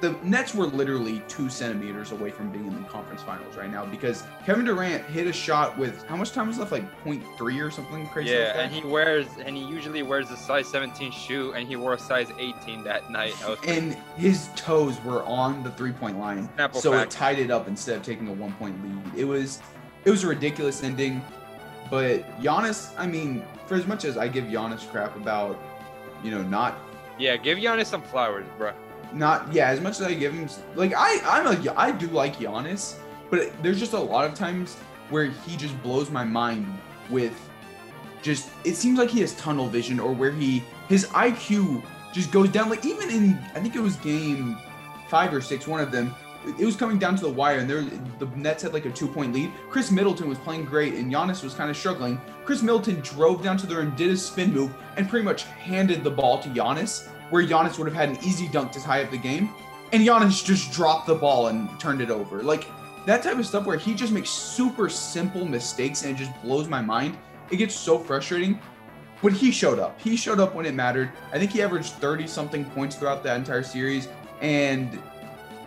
[0.00, 3.86] the Nets were literally two centimeters away from being in the conference finals right now
[3.86, 6.72] because Kevin Durant hit a shot with how much time was left?
[6.72, 8.30] Like 0.3 or something crazy.
[8.30, 11.76] Yeah, like and he wears and he usually wears a size 17 shoe, and he
[11.76, 13.34] wore a size 18 that night.
[13.66, 17.12] And his toes were on the three point line, Snapple so fact.
[17.12, 19.18] it tied it up instead of taking a one point lead.
[19.18, 19.60] It was
[20.04, 21.22] it was a ridiculous ending,
[21.90, 25.58] but Giannis, I mean, for as much as I give Giannis crap about,
[26.22, 26.78] you know, not
[27.18, 28.72] yeah, give Giannis some flowers, bro.
[29.12, 32.36] Not yeah, as much as I give him like I I'm a I do like
[32.36, 32.96] Giannis,
[33.30, 34.74] but there's just a lot of times
[35.10, 36.66] where he just blows my mind
[37.10, 37.38] with
[38.22, 42.48] just it seems like he has tunnel vision or where he his IQ just goes
[42.48, 44.56] down like even in I think it was game
[45.08, 46.14] 5 or 6 one of them
[46.58, 47.82] it was coming down to the wire, and there
[48.18, 49.50] the Nets had like a two point lead.
[49.70, 52.20] Khris Middleton was playing great, and Giannis was kind of struggling.
[52.44, 56.04] Khris Middleton drove down to there and did a spin move, and pretty much handed
[56.04, 59.10] the ball to Giannis, where Giannis would have had an easy dunk to tie up
[59.10, 59.50] the game,
[59.92, 62.44] and Giannis just dropped the ball and turned it over.
[62.44, 62.68] Like
[63.06, 66.68] that type of stuff where he just makes super simple mistakes and it just blows
[66.68, 67.18] my mind.
[67.50, 68.60] It gets so frustrating.
[69.20, 70.00] But he showed up.
[70.00, 71.10] He showed up when it mattered.
[71.32, 74.06] I think he averaged 30 something points throughout that entire series.
[74.40, 74.96] And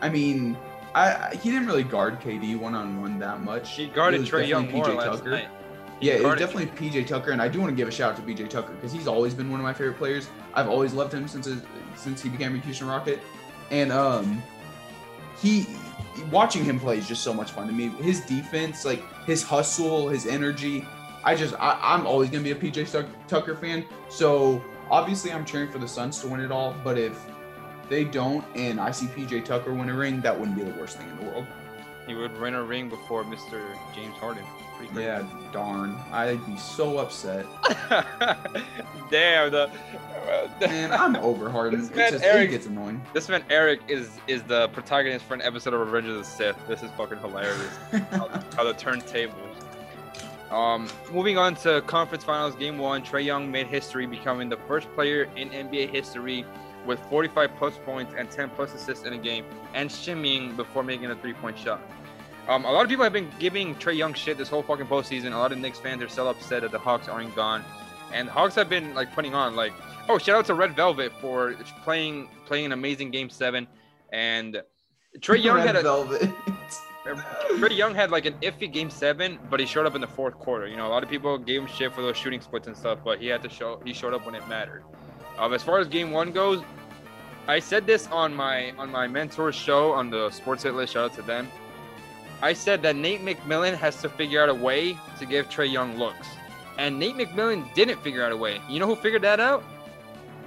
[0.01, 0.55] I mean,
[0.95, 3.75] I he didn't really guard KD one on one that much.
[3.75, 5.31] He guarded Trae Young more PJ last Tucker.
[5.31, 5.49] night.
[5.99, 7.91] He Yeah, it was guarded- definitely PJ Tucker, and I do want to give a
[7.91, 10.29] shout out to PJ Tucker because he's always been one of my favorite players.
[10.53, 11.61] I've always loved him since his,
[11.95, 13.19] since he became a Houston Rocket,
[13.71, 14.41] and um,
[15.41, 15.67] he
[16.31, 17.89] watching him play is just so much fun to me.
[18.01, 20.85] His defense, like his hustle, his energy.
[21.23, 23.85] I just I, I'm always gonna be a PJ Tucker fan.
[24.09, 27.19] So obviously I'm cheering for the Suns to win it all, but if
[27.89, 30.97] they don't and I see PJ Tucker win a ring, that wouldn't be the worst
[30.97, 31.45] thing in the world.
[32.07, 33.61] He would win a ring before Mr.
[33.93, 34.45] James Harden.
[34.77, 35.01] Pretty.
[35.01, 35.95] Yeah, darn.
[36.11, 37.45] I'd be so upset.
[39.09, 39.69] Damn the.
[40.59, 41.79] Man, I'm over Harden.
[41.81, 43.01] This man, just Eric- gets annoying.
[43.13, 46.57] This man Eric is is the protagonist for an episode of Revenge of the Sith.
[46.67, 47.75] This is fucking hilarious.
[48.11, 49.33] how, how the turntables.
[50.51, 53.03] Um, moving on to conference finals, game one.
[53.03, 56.45] Trae Young made history, becoming the first player in NBA history
[56.85, 61.11] with 45 plus points and 10 plus assists in a game, and shimmying before making
[61.11, 61.81] a three-point shot.
[62.47, 65.33] Um, a lot of people have been giving Trae Young shit this whole fucking postseason.
[65.33, 67.63] A lot of Knicks fans are still upset that the Hawks aren't gone,
[68.13, 69.73] and Hawks have been like putting on like,
[70.07, 73.67] oh, shout out to Red Velvet for playing playing an amazing Game Seven,
[74.13, 74.61] and
[75.19, 76.31] Trae Young Red had a Velvet.
[77.05, 80.35] Trae Young had like an iffy game seven, but he showed up in the fourth
[80.35, 80.67] quarter.
[80.67, 82.99] You know, a lot of people gave him shit for those shooting splits and stuff,
[83.03, 84.83] but he had to show he showed up when it mattered.
[85.37, 86.61] Um, as far as game one goes,
[87.47, 90.93] I said this on my on my mentor's show on the Sports Hit List.
[90.93, 91.49] Shout out to them.
[92.41, 95.97] I said that Nate McMillan has to figure out a way to give Trae Young
[95.97, 96.27] looks,
[96.77, 98.61] and Nate McMillan didn't figure out a way.
[98.69, 99.63] You know who figured that out?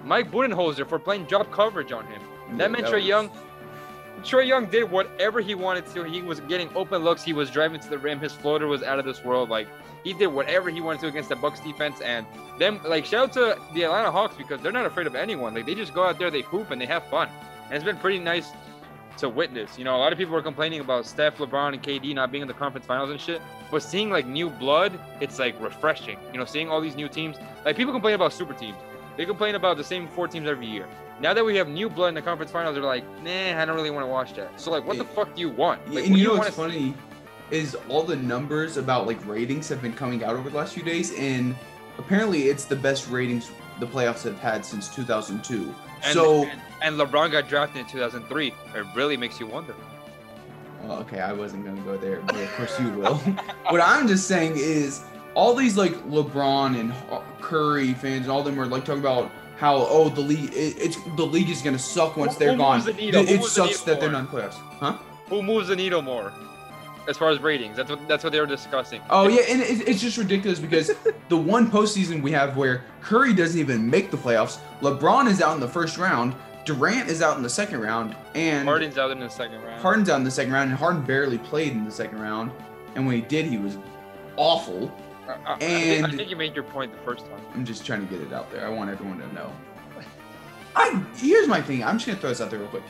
[0.05, 2.23] Mike Budenholzer for playing drop coverage on him.
[2.57, 3.31] That meant Trae was- Young
[4.23, 6.05] Trae Young did whatever he wanted to.
[6.05, 7.23] He was getting open looks.
[7.23, 8.21] He was driving to the rim.
[8.21, 9.49] His floater was out of this world.
[9.49, 9.67] Like
[10.05, 12.01] he did whatever he wanted to against the Bucks defense.
[12.03, 12.27] And
[12.59, 15.55] them, like shout out to the Atlanta Hawks because they're not afraid of anyone.
[15.55, 17.29] Like they just go out there, they hoop, and they have fun.
[17.67, 18.51] And it's been pretty nice
[19.19, 19.79] to witness.
[19.79, 22.43] You know, a lot of people were complaining about Steph, LeBron, and KD not being
[22.43, 23.41] in the conference finals and shit.
[23.71, 26.19] But seeing like new blood, it's like refreshing.
[26.33, 27.37] You know, seeing all these new teams.
[27.65, 28.77] Like people complain about super teams.
[29.17, 30.87] They complain about the same four teams every year.
[31.21, 33.77] Now that we have new blood in the conference finals, they're like, nah, I don't
[33.77, 34.59] really want to watch that.
[34.59, 35.87] So like, what the fuck do you want?
[35.93, 36.63] Like, and you know what's see?
[36.63, 36.95] funny
[37.51, 40.83] is all the numbers about like ratings have been coming out over the last few
[40.83, 41.55] days, and
[41.99, 45.75] apparently it's the best ratings the playoffs have had since 2002.
[46.03, 48.49] And, so and, and LeBron got drafted in 2003.
[48.49, 48.55] It
[48.95, 49.75] really makes you wonder.
[50.83, 53.15] Well, okay, I wasn't gonna go there, but of course you will.
[53.69, 55.03] what I'm just saying is
[55.35, 56.93] all these like LeBron and
[57.41, 60.97] Curry fans and all them are like talking about how oh the league it, it's
[61.17, 62.77] the league is gonna suck once Who- they're who gone.
[62.79, 63.21] moves the needle?
[63.23, 64.23] It, Who it moves the sucks needle that they're more?
[64.23, 64.99] not in playoffs, huh?
[65.29, 66.33] Who moves the needle more,
[67.09, 67.77] as far as ratings?
[67.77, 69.03] That's what that's what they were discussing.
[69.11, 70.91] Oh yeah, and it, it's just ridiculous because
[71.29, 75.55] the one postseason we have where Curry doesn't even make the playoffs, LeBron is out
[75.55, 76.35] in the first round,
[76.65, 79.81] Durant is out in the second round, and Harden's out in the second round.
[79.81, 82.51] Harden's out in the second round, and Harden barely played in the second round,
[82.95, 83.79] and when he did, he was
[84.37, 84.93] awful.
[85.27, 87.41] Uh, uh, I, I- I think, I think you made your point the first time.
[87.55, 88.67] I'm just trying to get it out there.
[88.67, 89.53] I want everyone to know.
[90.77, 91.83] I here's my thing.
[91.83, 92.85] I'm just gonna throw this out there real quick.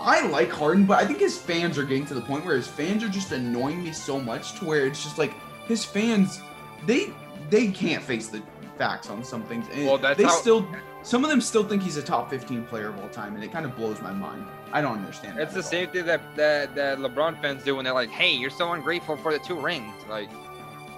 [0.00, 2.66] I like Harden, but I think his fans are getting to the point where his
[2.66, 5.32] fans are just annoying me so much to where it's just like
[5.66, 6.40] his fans,
[6.86, 7.12] they
[7.50, 8.42] they can't face the
[8.78, 9.66] facts on some things.
[9.72, 10.66] And Well, that's they how- still
[11.02, 13.50] some of them still think he's a top 15 player of all time, and it
[13.52, 14.46] kind of blows my mind.
[14.72, 15.38] I don't understand.
[15.38, 18.50] It's the same thing that, that that LeBron fans do when they're like, "Hey, you're
[18.50, 20.28] so ungrateful for the two rings." Like,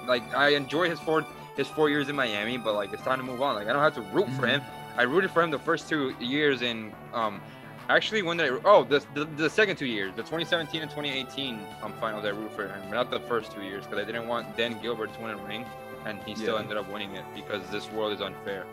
[0.07, 1.25] like I enjoy his four
[1.57, 3.55] his four years in Miami, but like it's time to move on.
[3.55, 4.49] Like I don't have to root for Mhm.
[4.49, 4.63] him.
[4.99, 7.41] I rooted for him the first two years in um.
[7.89, 11.93] Actually, when they oh the, the the second two years, the 2017 and 2018 um
[12.01, 14.57] finals, I root for him, but not the first two years because I didn't want
[14.57, 15.65] Dan Gilbert to win a ring,
[16.07, 16.61] and he still Yeah.
[16.61, 18.65] ended up winning it because this world is unfair.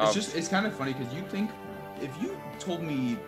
[0.00, 0.08] All.
[0.08, 1.50] It's Um, just it's kind of funny because you think
[2.00, 3.18] if you told me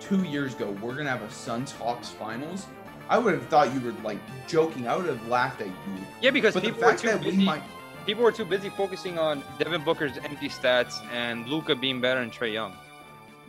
[0.00, 2.66] two years ago we're gonna have a Suns Hawks finals,
[3.08, 4.88] I would have thought you were like joking.
[4.88, 5.74] I would have laughed at you.
[6.20, 7.44] yeah, because But the people were too that we busy.
[7.44, 7.62] might
[8.06, 12.30] people were too busy focusing on Devin Booker's empty stats and Luka being better than
[12.30, 12.76] Trae Young.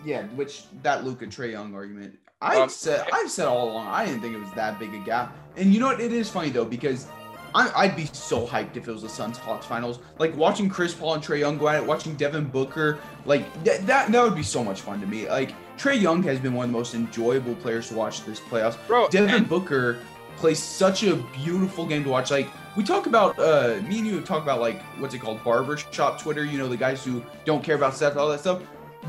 [0.06, 2.20] Yeah, which that Luka Trae Young argument.
[2.42, 5.00] I Um, said I've said all along I didn't think it was that big a
[5.00, 5.36] gap.
[5.58, 6.02] And you know what?
[6.02, 7.08] It is funny though because
[7.56, 10.00] I, I'd be so hyped if it was the Suns Hawks finals.
[10.20, 13.82] Like watching Chris Paul and Trae Young go at it, watching Devin Booker, like th-
[13.82, 15.30] that that would be so much fun to me.
[15.30, 18.78] Like Trae Young has been one of the most enjoyable players to watch this playoffs.
[18.88, 20.00] Bro, Devin and- Booker
[20.38, 22.32] plays such a beautiful game to watch.
[22.32, 25.78] Like we talk about, uh, me and you talk about like what's it called, barber
[25.78, 26.44] shop Twitter.
[26.44, 28.62] You know, the guys who don't care about stats, all that stuff.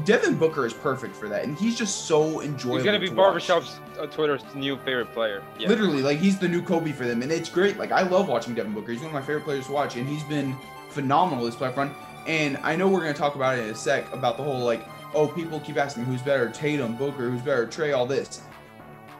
[0.04, 2.76] Devin Booker is perfect for that, and he's just so enjoyable.
[2.76, 3.14] he's gonna be to.
[3.14, 5.42] Barbershop's uh, Twitter's new favorite player.
[5.58, 5.68] Yeah.
[5.68, 7.78] Literally, like he's the new Kobe for them, and it's great.
[7.78, 8.92] Like I love watching Devin Booker.
[8.92, 10.56] He's one of my favorite players to watch, and he's been
[10.90, 11.94] phenomenal this playoff run.
[12.26, 14.86] And I know we're gonna talk about it in a sec about the whole like,
[15.14, 18.42] oh, people keep asking who's better, Tatum, Booker, who's better, Trae, all this.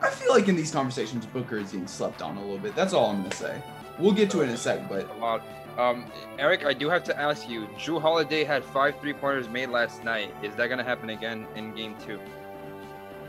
[0.03, 2.75] I feel like in these conversations, Booker is getting slept on a little bit.
[2.75, 3.63] That's all I'm gonna say.
[3.99, 5.47] We'll get to it in a sec, but a lot.
[5.79, 6.05] Um,
[6.39, 7.67] Eric, I do have to ask you.
[7.79, 10.33] Jrue Holiday had five three pointers made last night.
[10.43, 12.21] Is that gonna happen again in Game Two,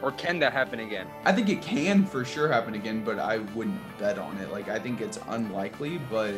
[0.02, 1.08] or can that happen again?
[1.24, 3.04] I think it can for sure happen again.
[3.04, 4.52] But I wouldn't bet on it.
[4.52, 6.36] Like I think it's unlikely, but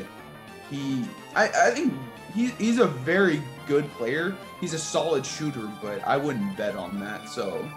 [0.69, 1.93] he, I, I think
[2.33, 4.35] he, he's a very good player.
[4.61, 7.27] He's a solid shooter, but I wouldn't bet on that.
[7.29, 7.67] So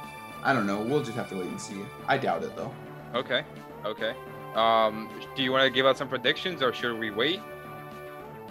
[0.43, 0.81] I don't know.
[0.81, 1.81] We'll just have to wait and see.
[2.07, 2.73] I doubt it though.
[3.14, 3.43] Okay,
[3.85, 4.14] okay.
[4.55, 7.40] Um, do you want to give out some predictions, or should we wait?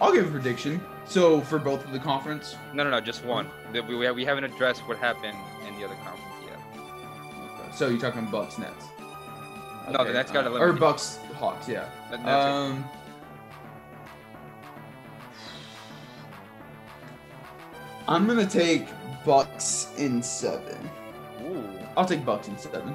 [0.00, 0.80] I'll give a prediction.
[1.06, 3.48] So for both of the conference, No, no, no, just one.
[3.72, 5.36] We, we haven't addressed what happened
[5.66, 7.74] in the other conference yet.
[7.74, 8.86] so you're talking Bucks Nets.
[9.90, 10.72] No, the Nets got uh, or.
[10.72, 11.68] Bucks Hawks.
[11.68, 11.88] Yeah.
[12.10, 12.50] That- that's it.
[12.50, 12.84] Um.
[18.08, 18.88] I'm gonna take
[19.24, 20.78] Bucks in seven.
[21.44, 21.64] Ooh,
[21.96, 22.94] I'll take Bucks in seven.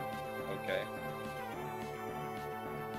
[0.64, 0.82] okay.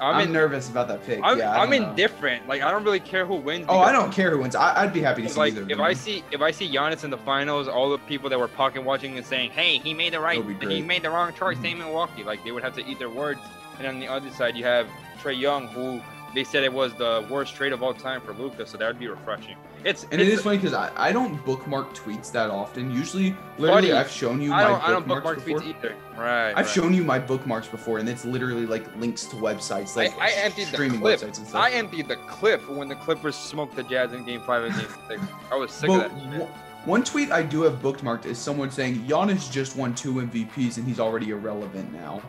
[0.00, 1.20] I'm, I'm, in, nervous about that pick.
[1.22, 2.46] I'm, yeah, I I'm indifferent.
[2.48, 3.66] Like I don't really care who wins.
[3.68, 4.54] Oh, I don't care who wins.
[4.54, 5.62] I, I'd be happy to see like either.
[5.62, 5.80] if them.
[5.80, 8.82] I see if I see Giannis in the finals, all the people that were pocket
[8.82, 11.60] watching and saying, "Hey, he made the right, he made the wrong choice, Mhm.
[11.60, 13.40] stay in Milwaukee," like they would have to eat their words.
[13.78, 14.86] And on the other side, you have
[15.22, 16.00] Trae Young, who
[16.34, 18.98] they said it was the worst trade of all time for Luka, so that would
[18.98, 19.56] be refreshing.
[19.86, 22.90] It's and it it's, funny because I, I don't bookmark tweets that often.
[22.90, 25.74] Usually, literally, Buddy, I've shown you I my don't I don't bookmarks bookmark before.
[25.74, 25.94] tweets either.
[26.18, 26.48] Right.
[26.50, 26.68] I've right.
[26.68, 30.30] shown you my bookmarks before, and it's literally like links to websites, like I, I
[30.42, 31.20] emptied the clip.
[31.20, 31.54] websites and stuff.
[31.54, 34.88] I emptied the clip when the Clippers smoked the Jazz in Game Five and Game
[35.08, 35.22] Six.
[35.52, 36.20] I was sick But of that.
[36.32, 36.40] shit.
[36.40, 36.50] one-
[36.84, 40.86] one tweet I do have bookmarked is someone saying Giannis just won two MVPs and
[40.86, 42.22] he's already irrelevant now.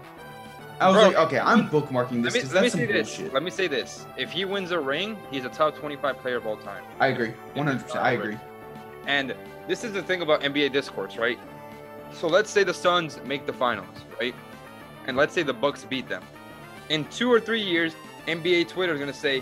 [0.79, 2.79] I was Bro, like, okay, I'm bookmarking Let this me, because let me that's some
[2.81, 3.15] say this.
[3.17, 3.33] bullshit.
[3.33, 4.05] Let me say this.
[4.15, 6.83] If he wins a ring, he's a top 25 player of all time.
[6.99, 7.81] I agree, 100.
[7.83, 8.37] percent I agree.
[9.07, 9.33] And
[9.67, 11.39] this is the thing about NBA discourse, right?
[12.13, 13.87] So let's say the Suns make the finals,
[14.19, 14.35] right?
[15.07, 16.23] And let's say the Bucks beat them.
[16.89, 17.93] In two or three years,
[18.27, 19.41] NBA Twitter is gonna say,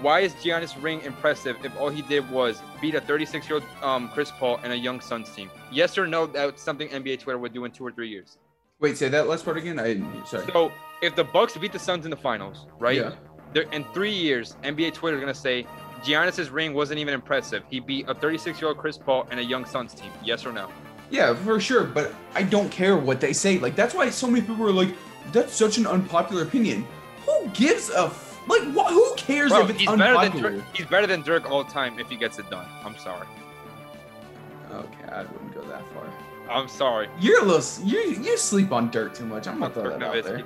[0.00, 4.30] "Why is Giannis' ring impressive if all he did was beat a 36-year-old um, Chris
[4.32, 6.26] Paul and a young Suns team?" Yes or no?
[6.26, 8.36] That's something NBA Twitter would do in two or three years.
[8.82, 9.78] Wait, say that last part again.
[9.78, 9.94] I.
[10.26, 10.44] Sorry.
[10.52, 12.96] So if the Bucks beat the Suns in the finals, right?
[12.96, 13.12] Yeah.
[13.54, 15.64] There, in three years, NBA Twitter is gonna say
[16.02, 17.62] Giannis's ring wasn't even impressive.
[17.70, 20.10] He beat a 36-year-old Chris Paul and a young Suns team.
[20.24, 20.68] Yes or no?
[21.10, 21.84] Yeah, for sure.
[21.84, 23.58] But I don't care what they say.
[23.60, 24.94] Like that's why so many people are like,
[25.30, 26.84] that's such an unpopular opinion.
[27.24, 28.62] Who gives a f- like?
[28.72, 28.92] What?
[28.92, 30.42] Who cares Bro, if it's he's better than?
[30.42, 32.66] Dirk, he's better than Dirk all time if he gets it done.
[32.84, 33.28] I'm sorry.
[34.72, 36.04] Okay, I wouldn't go that far.
[36.50, 37.08] I'm sorry.
[37.20, 37.86] You're a little.
[37.86, 39.46] You you sleep on Dirk too much.
[39.46, 40.42] I'm gonna throw that out there.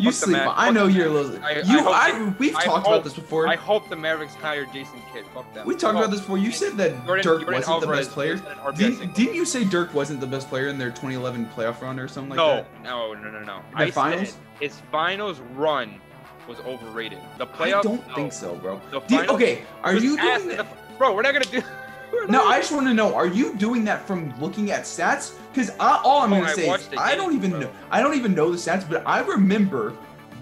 [0.00, 0.36] You the sleep.
[0.38, 1.42] On, I know you're a little.
[1.42, 1.80] I- I you.
[1.88, 3.48] I, they- we've I talked hope- about this before.
[3.48, 5.24] I hope the Mavericks hire Jason Kidd.
[5.34, 5.66] Fuck them.
[5.66, 6.38] we talked Oh, about this before.
[6.38, 8.36] You said that Jordan- Dirk Jordan wasn't the best player.
[8.36, 12.06] RBI Didn't, you say Dirk wasn't the best player in their 2011 playoff run or
[12.06, 12.82] something like no, that?
[12.84, 13.60] no, no, no, no.
[13.76, 14.36] The I finals?
[14.60, 16.00] his finals run
[16.46, 17.18] was overrated.
[17.36, 17.82] The I playoffs.
[17.82, 18.14] don't no.
[18.14, 18.80] think so, bro.
[18.92, 20.66] The Did- okay, are you doing the-
[20.96, 21.60] Bro, we're not gonna do.
[22.12, 25.34] We're No, I just want to know: Are you doing that from looking at stats?
[25.52, 27.60] Because all I'm Oh, gonna I say is watched I don't even bro.
[27.60, 27.70] know.
[27.90, 29.94] I don't even know the stats, but I remember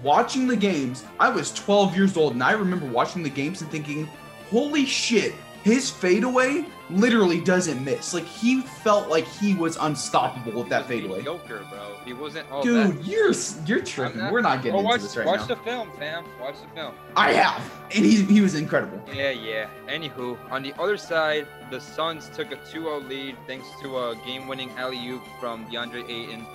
[0.03, 1.03] watching the games.
[1.19, 4.07] I was 12 years old, and I remember watching the games and thinking,
[4.49, 5.33] "Holy shit!"
[5.67, 8.13] His fadeaway literally doesn't miss.
[8.13, 11.17] Like he felt like he was unstoppable with that fadeaway.
[11.17, 11.97] mediocre, bro.
[12.05, 13.05] He wasn't all Dude, that.
[13.05, 13.33] you're
[13.65, 14.19] you're tripping.
[14.19, 15.47] not- We're not getting Well, into watch, this right watch now.
[15.47, 16.23] the film, fam.
[16.39, 16.93] Watch the film.
[17.17, 17.61] I have,
[17.93, 19.01] and he he was incredible.
[19.13, 19.67] Yeah, yeah.
[19.89, 24.69] Anywho, on the other side, the Suns took a 2-0 lead thanks to a game-winning
[24.77, 26.45] alley-oop from DeAndre Ayton.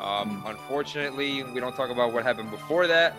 [0.00, 3.16] Um, unfortunately, we don't talk about what happened before that,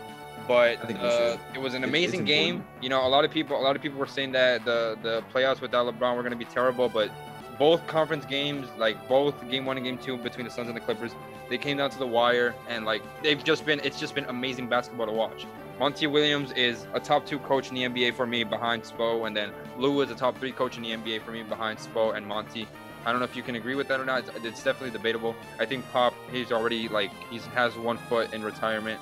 [0.48, 2.56] but I think we uh, it was an amazing it's game.
[2.56, 2.84] important.
[2.84, 5.24] You know, a lot of people, a lot of people were saying that the the
[5.34, 7.10] playoffs without LeBron were going to be terrible, but
[7.58, 10.82] both conference games, like both game one and game two between the Suns and the
[10.82, 11.12] Clippers,
[11.50, 14.68] they came down to the wire, and like they've just been, it's just been amazing
[14.68, 15.46] basketball to watch.
[15.80, 19.36] Monty Williams is a top two coach in the NBA for me behind Spo, and
[19.36, 22.26] then Lou is a top three coach in the NBA for me behind Spo and
[22.26, 22.68] Monty.
[23.06, 24.20] I don't know if you can agree with that or not.
[24.20, 25.36] It's, it's definitely debatable.
[25.60, 29.00] I think Pop, he's already like he has one foot in retirement.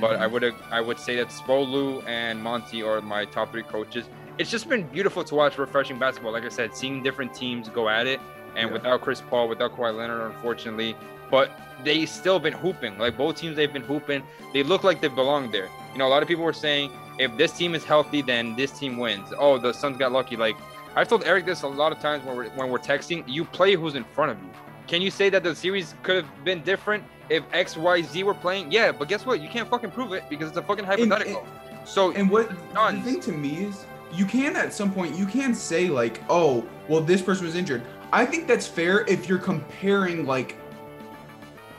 [0.00, 0.30] But I Mhm.
[0.32, 4.06] would I would say that Spolu and Monty are my top three coaches.
[4.38, 6.32] It's just been beautiful to watch refreshing basketball.
[6.32, 8.20] Like I said, seeing different teams go at it,
[8.56, 8.72] and Yeah.
[8.72, 10.96] without Chris Paul, without Kawhi Leonard, unfortunately,
[11.30, 11.50] but
[11.84, 12.98] they still been hooping.
[12.98, 14.22] Like both teams, they've been hooping.
[14.54, 15.68] They look like they belong there.
[15.92, 18.70] You know, a lot of people were saying if this team is healthy, then this
[18.70, 19.32] team wins.
[19.38, 20.36] Oh, the Suns got lucky.
[20.36, 20.56] Like
[20.96, 23.24] I've told Eric this a lot of times when we're when we're texting.
[23.26, 24.48] You play who's in front of you.
[24.86, 28.34] Can you say that the series could have been different if X, Y, Z were
[28.34, 28.70] playing?
[28.70, 29.40] Yeah, but guess what?
[29.40, 31.46] You can't fucking prove it because it's a fucking hypothetical.
[31.84, 35.54] so And what the thing to me is, you can at some point you can
[35.54, 37.82] say like, oh, well, this person was injured.
[38.12, 40.56] I think that's fair if you're comparing like.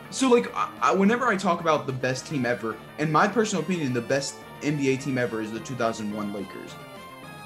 [0.10, 3.64] So like, I, I- whenever I talk about the best team ever, in my personal
[3.64, 6.72] opinion, the best NBA team ever is the 2001 Lakers.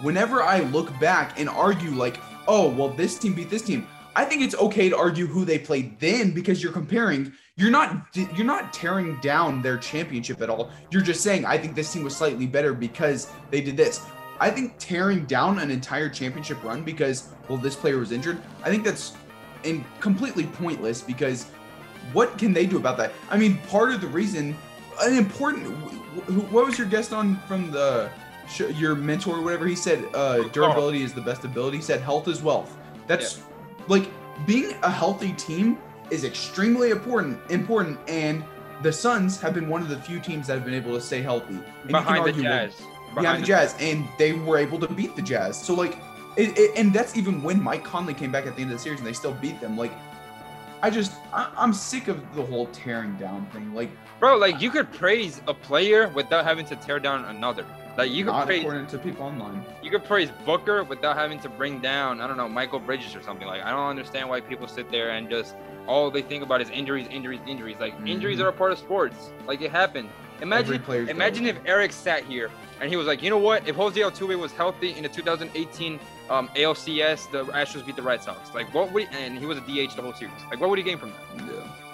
[0.01, 4.25] Whenever I look back and argue like, oh, well, this team beat this team, I
[4.25, 7.31] think it's okay to argue who they played then because you're comparing.
[7.55, 10.71] You're not you're not tearing down their championship at all.
[10.89, 14.01] You're just saying I think this team was slightly better because they did this.
[14.39, 18.39] I think tearing down an entire championship run because well this player was injured.
[18.63, 19.13] I think that's
[19.63, 21.43] in completely pointless because
[22.11, 23.11] what can they do about that?
[23.29, 24.57] I mean, part of the reason
[25.03, 28.09] an important wh- wh- what was your guest on from the
[28.73, 32.29] your mentor or whatever he said uh durability is the best ability he said health
[32.29, 33.41] is wealth that's
[33.87, 34.09] like
[34.45, 35.77] being a healthy team
[36.11, 38.43] is extremely important important and
[38.81, 41.21] the Suns have been one of the few teams that have been able to stay
[41.21, 42.79] healthy And behind the Jazz.
[43.15, 45.59] behind the Jazz, and they were able to beat the Jazz.
[45.59, 45.97] So like,
[46.35, 48.83] it, it, and that's even when Mike Conley came back at the end of the
[48.83, 49.75] series and they still beat them.
[49.75, 49.91] Like,
[50.83, 53.73] I just I, I'm sick of the whole tearing down thing.
[53.73, 57.65] Like, Bro, like you could praise a player without having to tear down another.
[57.97, 59.65] Like you could not praise according to people online.
[59.81, 63.21] you could praise Booker without having to bring down, I don't know, Mikal Bridges or
[63.23, 63.47] something.
[63.47, 65.55] Like I don't understand why people sit there and just
[65.87, 67.77] all they think about is injuries, injuries, injuries.
[67.79, 68.43] Like injuries Mhm.
[68.45, 69.31] are a part of sports.
[69.47, 70.09] Like it happened.
[70.41, 73.67] Imagine imagine got if Eric sat here and he was like, you know what?
[73.67, 78.21] If Jose Altuve was healthy in the 2018 um, ALCS, the Astros beat the Red
[78.21, 78.53] Sox.
[78.53, 80.33] Like what would he, and he was a DH the whole series.
[80.51, 81.47] Like what would he gain from that?
[81.47, 81.86] Yeah.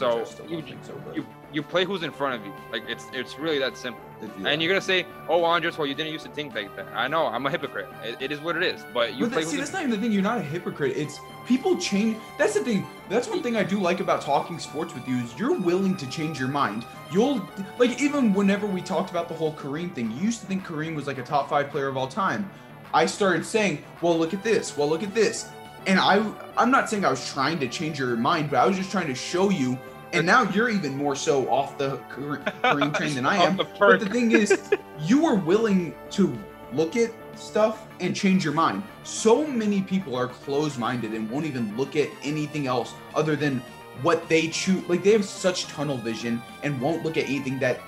[0.00, 2.52] So Which I still you so, you you play who's in front of you.
[2.72, 4.00] Like it's it's really that simple.
[4.22, 6.86] you- And you're gonna say, "Oh, Andres, well, you didn't use to think like that."
[6.94, 7.88] I know, I'm a hypocrite.
[8.02, 8.80] It, it is what it is.
[8.94, 10.12] But you But play that, see, that's not even the thing.
[10.12, 10.96] You're not a hypocrite.
[10.96, 12.16] It's people change.
[12.38, 12.86] That's the thing.
[13.10, 16.06] That's one thing I do like about talking sports with you is you're willing to
[16.08, 16.86] change your mind.
[17.12, 17.46] You'll
[17.78, 20.94] like even whenever we talked about the whole Kareem thing, you used to think Kareem
[20.94, 22.48] was like a top five player of all time.
[22.94, 24.76] I started saying, "Well, look at this.
[24.76, 25.48] Well, look at this,"
[25.86, 26.24] and I
[26.56, 29.08] I'm not saying I was trying to change your mind, but I was just trying
[29.08, 29.78] to show you.
[30.12, 33.56] And now you're even more so off the Kareem Kareem train than I am.
[33.56, 36.36] the But the thing is, you are willing to
[36.72, 38.82] look at stuff and change your mind.
[39.04, 43.62] So many people are closed-minded and won't even look at anything else other than
[44.02, 44.86] what they choose.
[44.88, 47.80] Like they have such tunnel vision and won't look at anything that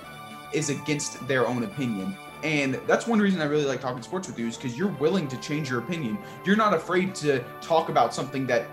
[0.53, 2.15] is against their own opinion.
[2.43, 5.27] And that's one reason I really like talking sports with you is because you're willing
[5.29, 6.17] to change your opinion.
[6.45, 8.67] You're not afraid to talk about something that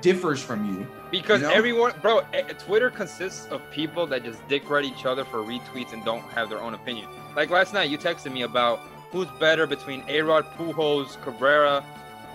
[0.00, 0.86] differs from you.
[1.14, 1.54] Because you know?
[1.54, 5.92] everyone, bro, eh, Twitter consists of people that just dick ride each other for retweets
[5.92, 7.06] and don't have their own opinion.
[7.36, 8.80] Like last night, you texted me about
[9.12, 11.84] who's better between A-Rod, Pujols, Cabrera,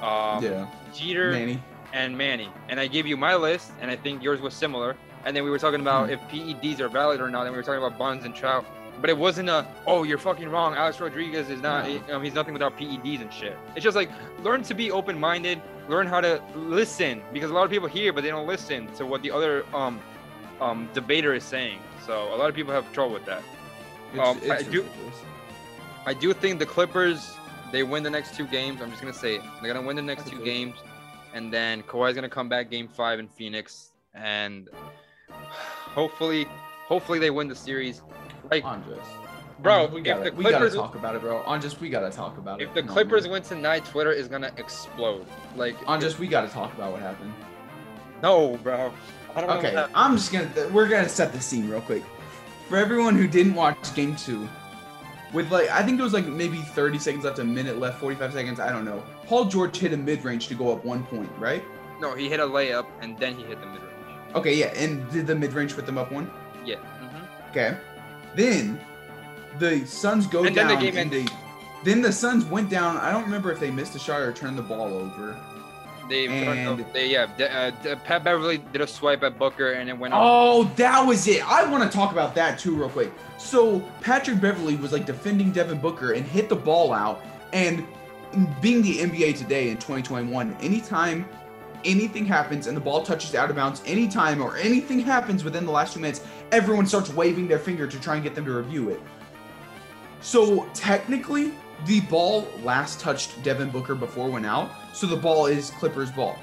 [0.02, 1.62] um, yeah, Jeter, Manny.
[1.92, 2.48] and Manny.
[2.70, 4.96] And I gave you my list, and I think yours was similar.
[5.26, 6.14] And then we were talking about Hmm.
[6.14, 8.66] if PEDs are valid or not, and we were talking about Bonds and Trout.
[9.02, 10.76] But it wasn't a, oh, you're fucking wrong.
[10.76, 12.16] Alex Rodriguez is not, No.
[12.16, 13.58] um, he's nothing without PEDs and shit.
[13.76, 14.10] It's just like,
[14.42, 18.14] learn to be open minded, learn how to listen, because a lot of people hear,
[18.14, 20.00] but they don't listen to what the other um,
[20.62, 21.80] um, debater is saying.
[22.06, 23.42] So a lot of people have trouble with that.
[24.20, 24.86] Um, I do-
[26.06, 27.36] I do think the Clippers
[27.72, 28.82] they win the next two games.
[28.82, 29.42] I'm just gonna say it.
[29.62, 30.76] They're gonna win the next That's two games,
[31.34, 34.70] and then Kawhi's gonna come back game five in Phoenix, and
[35.30, 36.46] hopefully,
[36.88, 38.02] hopefully they win the series.
[38.50, 38.98] Like, Andres.
[39.62, 41.40] Bro, we if gotta, the we gotta talk about it, bro.
[41.44, 42.68] On just we gotta talk about it.
[42.68, 45.26] if the Come Clippers win tonight, Twitter is gonna explode.
[45.56, 47.34] Like, on just we gotta talk about what happened.
[48.22, 48.92] no, bro.
[49.36, 50.50] I don't Okay, I'm just gonna.
[50.72, 52.04] We're gonna set the scene real quick.
[52.68, 54.48] For everyone who didn't watch Game Two,
[55.34, 58.34] with like I think it was like maybe 30 seconds left, a minute left, 45
[58.34, 58.60] seconds.
[58.60, 59.04] I don't know.
[59.26, 61.64] Paul George hit a mid range to go up one point, right?
[62.00, 64.36] No, he hit a layup and then he hit the mid range.
[64.36, 66.32] Okay, yeah, and did the mid range put them up one?
[66.66, 66.78] Yeah.
[66.78, 67.78] hmm Okay.
[68.36, 68.80] Then
[69.58, 71.26] the Suns go And then down the game and they.
[71.84, 72.98] Then the Suns went down.
[72.98, 75.38] I don't remember if they missed a shot or turned the ball over.
[76.10, 77.72] They, And- they yeah.
[77.86, 80.22] uh, Pat Beverley did a swipe at Booker and it went off.
[80.26, 81.48] Oh, that was it.
[81.50, 83.12] I want to talk about that too, real quick.
[83.38, 87.22] So Patrick Beverley was like defending Devin Booker and hit the ball out.
[87.54, 87.86] And
[88.60, 91.28] being the NBA today in 2021, anytime
[91.86, 95.72] anything happens and the ball touches out of bounds, anytime or anything happens within the
[95.72, 96.22] last two minutes,
[96.52, 99.00] everyone starts waving their finger to try and get them to review it.
[100.22, 101.54] So technically,
[101.86, 106.38] the ball last touched Devin Booker before went out, so the ball is Clippers' ball.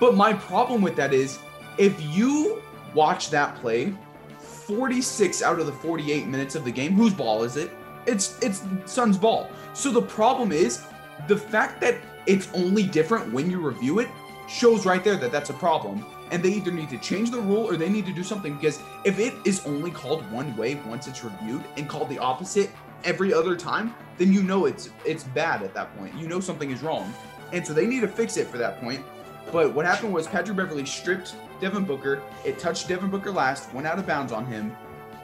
[0.00, 1.38] But my problem with that is
[1.78, 2.62] if you
[2.94, 3.94] watch that play,
[4.38, 7.70] 46 out of the 48 minutes of the game, whose ball is it?
[8.06, 9.48] It's it's Suns' ball.
[9.74, 10.82] So the problem is
[11.28, 14.08] the fact that it's only different when you review it
[14.48, 16.04] shows right there that that's a problem.
[16.30, 18.80] And they either need to change the rule or they need to do something because
[19.04, 22.70] if it is only called one way once it's reviewed and called the opposite
[23.04, 26.14] every other time, then you know it's it's bad at that point.
[26.16, 27.12] You know something is wrong.
[27.52, 29.04] And so they need to fix it for that point.
[29.50, 32.22] But what happened was Patrick Beverley stripped Devin Booker.
[32.44, 34.76] It touched Devin Booker last, went out of bounds on him.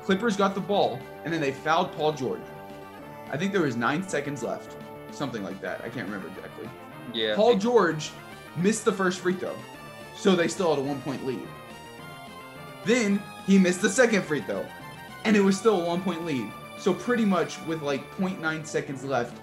[0.03, 2.41] Clippers got the ball, and then they fouled Paul George.
[3.31, 4.77] I think there was nine seconds left,
[5.12, 5.81] something like that.
[5.81, 6.68] I can't remember exactly.
[7.12, 7.35] Yeah.
[7.35, 8.11] Paul George
[8.57, 9.57] missed the first free throw,
[10.16, 11.47] so they still had a one point lead.
[12.85, 14.64] Then he missed the second free throw,
[15.24, 16.51] and it was still a one point lead.
[16.79, 19.41] So pretty much with like 0.9 seconds left,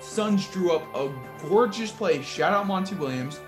[0.00, 1.10] Suns drew up a
[1.48, 2.22] gorgeous play.
[2.22, 3.40] Shout out Monty Williams.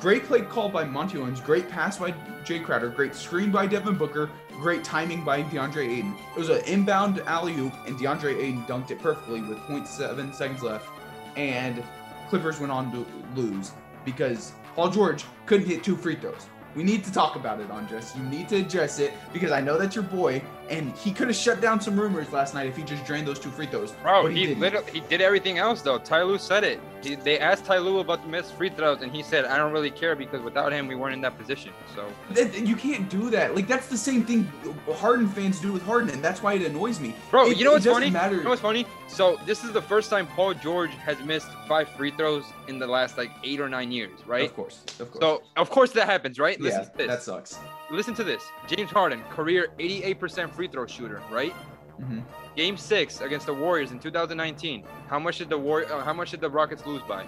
[0.00, 1.40] Great play called by Monty Williams.
[1.40, 2.10] Great pass by
[2.44, 2.88] Jae Crowder.
[2.88, 4.30] Great screen by Devin Booker.
[4.60, 6.14] Great timing by DeAndre Ayton.
[6.34, 10.62] It was an inbound alley oop, and DeAndre Ayton dunked it perfectly with 0.7 seconds
[10.62, 10.88] left.
[11.36, 11.82] And
[12.28, 13.06] Clippers went on to
[13.38, 13.72] lose
[14.04, 16.46] because Paul George couldn't hit two free throws.
[16.74, 18.14] We need to talk about it, Andres.
[18.16, 21.36] You need to address it because I know that's your boy, and he could have
[21.36, 23.90] shut down some rumors last night if he just drained those two free throws.
[23.92, 24.60] Bro, but he didn't.
[24.60, 25.98] literally he did everything else though.
[25.98, 26.80] Ty Lue said it.
[27.02, 29.72] He, they asked Ty Lue about the missed free throws, and he said, "I don't
[29.72, 33.30] really care because without him, we weren't in that position." So That- You can't do
[33.30, 33.54] that.
[33.54, 34.50] Like that's the same thing
[34.94, 37.14] Harden fans do with Harden, and that's why it annoys me.
[37.30, 38.10] Bro, It- you know what's funny?
[38.10, 38.36] Matter.
[38.36, 38.86] You know what's funny?
[39.08, 42.86] So this is the first time Paul George has missed five free throws in the
[42.86, 44.44] last like eight or nine years, right?
[44.44, 45.20] Of course, of course.
[45.20, 46.60] So of course that happens, right?
[46.60, 47.06] Listen yeah, to this.
[47.08, 47.58] that sucks.
[47.90, 48.42] Listen to this.
[48.68, 51.52] James Harden, career 88% free throw shooter, right?
[51.96, 52.20] hmm
[52.56, 54.84] Game six against the Warriors in 2019.
[55.08, 55.84] How much did the War?
[55.90, 57.24] Uh, how much did the Rockets lose by?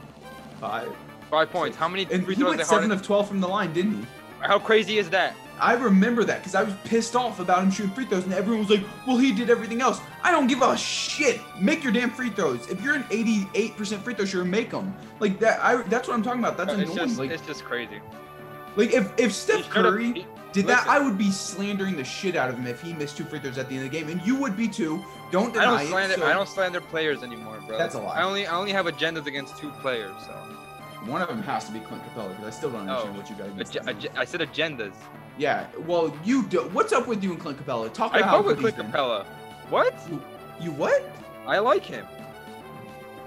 [0.60, 0.88] Five.
[1.30, 1.76] Five points.
[1.76, 2.98] How many And free he throws went did seven Harden?
[2.98, 4.06] of twelve from the line, didn't he?
[4.40, 5.34] How crazy is that?
[5.60, 8.66] I remember that because I was pissed off about him shooting free throws, and everyone
[8.66, 11.40] was like, "Well, he did everything else." I don't give a shit.
[11.60, 12.68] Make your damn free throws.
[12.68, 14.92] If you're an 88% free throw shooter, make them.
[15.20, 15.60] Like that.
[15.62, 15.82] I.
[15.82, 16.56] That's what I'm talking about.
[16.56, 17.08] That's it's annoying.
[17.08, 18.00] just, like, it's just crazy.
[18.76, 20.86] like if if Steph Curry did that.
[20.86, 23.58] I would be slandering the shit out of him if he missed two free throws
[23.58, 25.02] at the end of the game, and you would be too.
[25.30, 25.88] Don't I deny don't it.
[25.88, 26.14] slander.
[26.16, 27.78] so- I don't slander players anymore, bro.
[27.78, 28.18] That's a lie.
[28.18, 30.12] I only I only have agendas against two players.
[30.26, 30.32] So
[31.06, 33.28] One of them has to be Clint Capela because I still don't understand Oh, what
[33.30, 34.94] you got against Ag- ag- I said agendas.
[35.38, 36.60] Yeah, well, you do.
[36.72, 37.92] What's up with you and Clint Capela?
[37.92, 38.76] Talk I about how fuck with Clint.
[38.92, 39.24] Capela.
[39.70, 39.94] What?
[40.60, 41.02] You what?
[41.46, 42.06] I like him.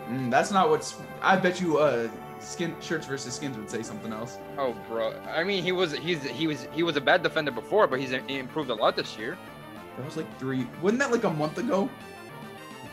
[0.09, 0.95] Mm, that's not what's.
[1.21, 2.07] I bet you, uh,
[2.45, 4.37] skin shirts versus skins would say something else.
[4.57, 5.13] Oh, bro.
[5.33, 8.11] I mean, he was he's he was he was a bad defender before, but he's
[8.27, 9.37] he improved a lot this year.
[9.97, 10.67] That was like three.
[10.81, 11.89] Wasn't that like a month ago?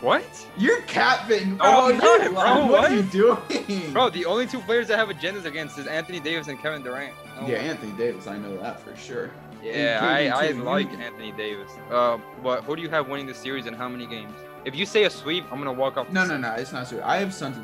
[0.01, 0.47] What?
[0.57, 1.51] You're capping.
[1.57, 1.69] No, bro.
[1.69, 2.31] I'm not, bro.
[2.33, 2.67] lying.
[2.69, 3.91] What are you doing?
[3.93, 7.13] Bro, the only two players that have agendas against is Anthony Davis and Kevin Durant.
[7.39, 7.65] No Yeah, one.
[7.67, 8.27] Anthony Davis.
[8.27, 9.31] I know that for sure.
[9.63, 11.71] Yeah, I, I like Anthony Davis.
[11.89, 14.33] Um, but who do you have winning the series and how many games?
[14.65, 16.09] If you say a sweep, I'm gonna walk off.
[16.11, 16.51] No, no, no.
[16.55, 17.01] It's not sweep.
[17.05, 17.55] I have Suns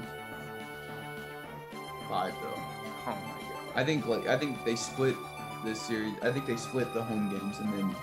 [2.09, 2.61] five though.
[3.05, 3.59] Oh my god.
[3.75, 5.15] I think like I think they split
[5.63, 6.13] this series.
[6.21, 7.95] I think they split the home games and then.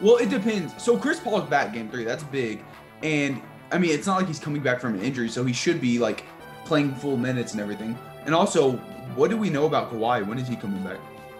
[0.00, 0.82] Well, it depends.
[0.82, 2.04] So Chris Paul's back game three.
[2.04, 2.64] That's big,
[3.02, 3.40] and
[3.70, 5.98] I mean it's not like he's coming back from an injury, so he should be
[5.98, 6.24] like
[6.64, 7.96] playing full minutes and everything.
[8.24, 8.72] And also,
[9.16, 10.26] what do we know about Kawhi?
[10.26, 10.98] When is he coming back?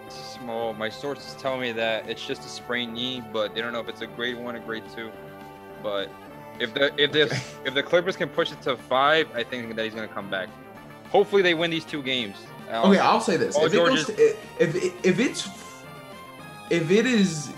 [0.09, 0.73] Small.
[0.73, 3.89] My sources tell me that it's just a sprained knee, but they don't know if
[3.89, 5.11] it's a grade one or grade two.
[5.81, 6.09] But
[6.59, 7.41] if the if the Okay.
[7.65, 10.49] if the Clippers can push it to five, I think that he's gonna come back.
[11.13, 12.35] Hopefully they win these two games.
[12.69, 14.13] Um, Okay, I'll say this: if it goes, to,
[14.59, 15.47] if if if it's
[16.69, 17.53] if it is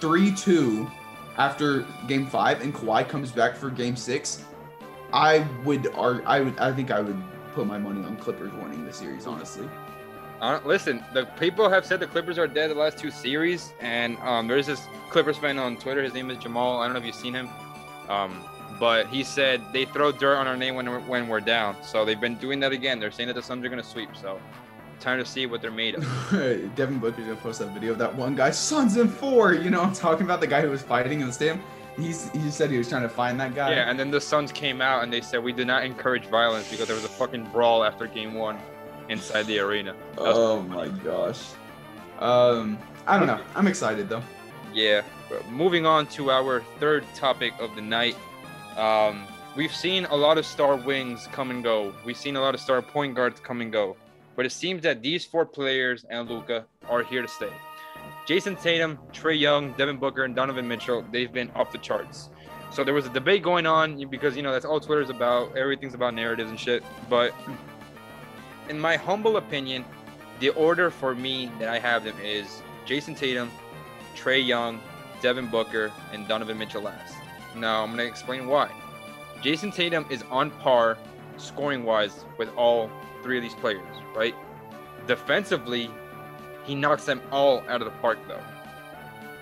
[0.00, 0.90] three two
[1.38, 4.44] after Game Five and Kawhi comes back for Game Six,
[5.12, 7.22] I would ar- I would I think I would
[7.54, 9.26] put my money on Clippers winning the series.
[9.26, 9.68] Honestly,
[10.40, 14.16] Uh, listen, the people have said the Clippers are dead the last two series, and
[14.18, 16.02] um, there's this Clippers fan on Twitter.
[16.02, 16.80] His name is Jamal.
[16.80, 17.48] I don't know if you've seen him,
[18.08, 18.42] um,
[18.80, 21.76] but he said they throw dirt on our name when we're, when we're down.
[21.82, 22.98] So they've been doing that again.
[22.98, 24.16] They're saying that the Suns are gonna sweep.
[24.16, 24.40] So
[24.98, 26.04] time to see what they're made of.
[26.74, 29.52] Devin Booker's gonna post that video of that one guy, Suns in four.
[29.52, 31.60] You know, I'm talking about the guy who was fighting in the stand.
[31.96, 33.72] He's he just said he was trying to find that guy.
[33.72, 36.70] Yeah, and then the Suns came out and they said we did not encourage violence
[36.70, 38.58] because there was a fucking brawl after Game One
[39.10, 39.94] inside the arena.
[40.16, 41.42] Oh my gosh.
[42.18, 43.40] Um, I don't know.
[43.54, 44.22] I'm excited though.
[44.72, 45.02] Yeah.
[45.28, 48.16] but Moving on to our third topic of the night.
[48.76, 51.94] Um, we've seen a lot of star wings come and go.
[52.04, 53.96] We've seen a lot of star point guards come and go.
[54.36, 57.50] But it seems that these four players and Luka are here to stay.
[58.26, 62.30] Jayson Tatum, Trae Young, Devin Booker, and Donovan Mitchell, they've been off the charts.
[62.72, 65.56] So there was a debate going on because you know that's all Twitter's about.
[65.56, 66.84] Everything's about narratives and shit.
[67.08, 67.34] But
[68.68, 69.84] in my humble opinion,
[70.38, 73.50] the order for me that I have them is Jayson Tatum,
[74.16, 74.80] Trae Young,
[75.20, 77.19] Devin Booker, and Donovan Mitchell last.
[77.56, 78.70] Now I'm gonna explain why.
[79.42, 80.98] Jayson Tatum is on par
[81.36, 82.90] scoring wise with all
[83.22, 84.34] three of these players, right?
[85.06, 85.90] Defensively,
[86.64, 88.42] he knocks them all out of the park though.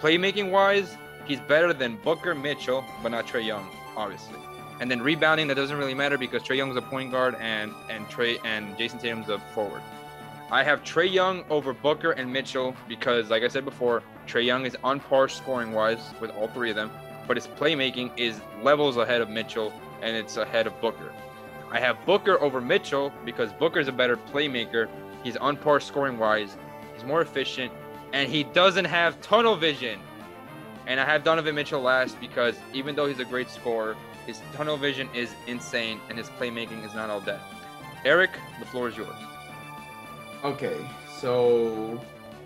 [0.00, 0.96] Playmaking wise,
[1.26, 4.38] he's better than Booker Mitchell, but not Trae Young, obviously.
[4.80, 8.06] And then rebounding, that doesn't really matter because Trae Young's a point guard and and
[8.06, 9.82] Trae and Jayson Tatum's a forward.
[10.50, 14.64] I have Trae Young over Booker and Mitchell because, like I said before, Trae Young
[14.64, 16.90] is on par scoring wise with all three of them,
[17.28, 19.72] but his playmaking is levels ahead of Mitchell
[20.02, 21.12] and it's ahead of Booker.
[21.70, 24.88] I have Booker over Mitchell because Booker's a better playmaker.
[25.22, 26.56] He's on par scoring wise.
[26.94, 27.70] He's more efficient,
[28.12, 30.00] and he doesn't have tunnel vision.
[30.86, 33.94] And I have Donovan Mitchell last because even though he's a great scorer,
[34.26, 37.40] his tunnel vision is insane and his playmaking is not all that.
[38.04, 39.08] Eric, the floor is yours.
[40.44, 40.88] Okay,
[41.20, 42.00] so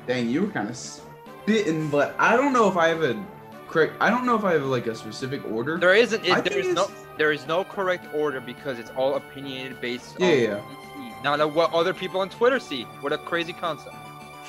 [0.07, 3.25] dang, you were kind of spitting, but I don't know if I have a
[3.73, 3.95] correct.
[4.01, 5.79] I don't know if I have like a specific order.
[5.79, 6.25] There isn't.
[6.25, 6.91] It, there is no.
[7.19, 10.55] There is no correct order because it's all opinionated based Yeah, on yeah.
[10.57, 12.83] what we not on what other people on Twitter see.
[13.01, 13.97] What a crazy concept.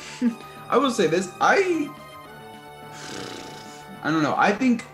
[0.69, 1.31] I will say this.
[1.41, 1.89] I
[4.03, 4.35] I don't know.
[4.37, 4.85] I think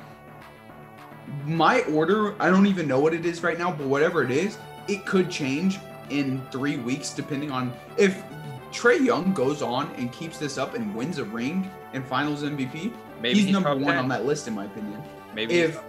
[1.46, 4.58] my order, I don't even know what it is right now, but whatever it is,
[4.88, 8.24] it could change in three weeks depending on if
[8.72, 12.92] Trae Young goes on and keeps this up and wins a ring and finals MVP,
[13.22, 13.98] Maybe he's, number one 10.
[13.98, 15.02] on that list in my opinion.
[15.36, 15.80] Maybe if-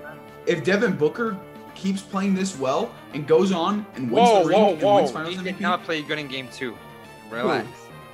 [0.47, 1.37] If Devin Booker
[1.74, 4.97] keeps playing this well and goes on and wins Whoa, the ring whoa, and whoa!
[4.97, 6.76] wins finals He MVP, did not play good in game two.
[7.31, 7.68] Relax.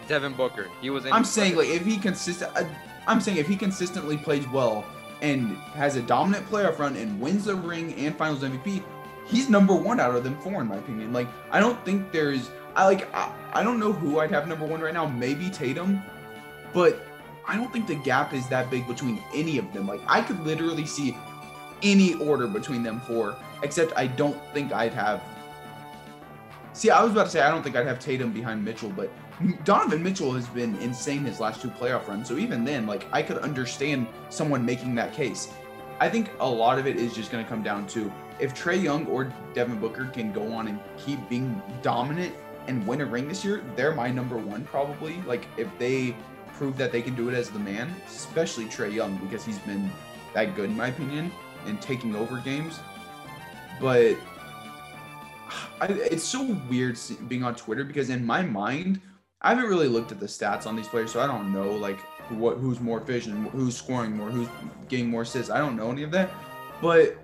[0.08, 0.68] Devin Booker.
[0.80, 1.12] He was in.
[1.12, 2.64] I'm saying like if he consistent, uh,
[3.06, 4.84] I'm saying if he consistently plays well
[5.22, 8.82] and has a dominant playoff run and wins the ring and Finals MVP,
[9.26, 11.12] he's number one out of them four in my opinion.
[11.12, 14.66] Like I don't think there's, I like, I, I don't know who I'd have number
[14.66, 15.06] one right now.
[15.06, 16.02] Maybe Tatum,
[16.74, 17.06] but
[17.48, 19.86] I don't think the gap is that big between any of them.
[19.86, 21.16] Like I could literally see
[21.82, 25.22] any order between them four, except I don't think I'd have.
[26.74, 29.10] See, I was about to say I don't think I'd have Tatum behind Mitchell, but
[29.64, 32.28] Donovan Mitchell has been insane his last two playoff runs.
[32.28, 35.50] So even then, like I could understand someone making that case.
[35.98, 38.82] I think a lot of it is just going to come down to if Trae
[38.82, 42.34] Young or Devin Booker can go on and keep being dominant
[42.68, 45.20] and win a ring this year, they're my number one probably.
[45.22, 46.16] Like if they
[46.54, 49.90] prove that they can do it as the man, especially Trae Young because he's been
[50.34, 51.30] that good in my opinion
[51.66, 52.80] and taking over games.
[53.80, 54.16] But
[55.80, 56.98] I, it's so weird
[57.28, 59.00] being on Twitter because in my mind,
[59.42, 62.00] I haven't really looked at the stats on these players, so I don't know like
[62.30, 64.48] what who's more efficient, who's scoring more, who's
[64.88, 65.50] getting more assists.
[65.50, 66.30] I don't know any of that.
[66.80, 67.18] But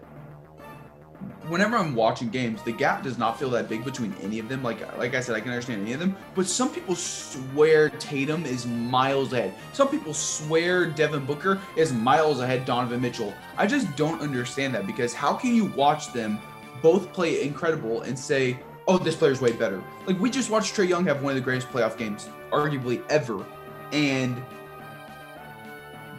[1.49, 4.63] whenever I'm watching games, the gap does not feel that big between any of them.
[4.63, 6.17] Like like I said, I can understand any of them.
[6.35, 9.55] But some people swear Tatum is miles ahead.
[9.73, 13.35] Some people swear Devin Booker is miles ahead Donovan Mitchell.
[13.57, 16.39] I just don't understand that because how can you watch them
[16.81, 18.59] both play incredible and say,
[18.89, 19.83] "Oh, this player's way better"?
[20.07, 23.45] Like we just watched Trae Young have one of the greatest playoff games, arguably ever,
[23.93, 24.43] and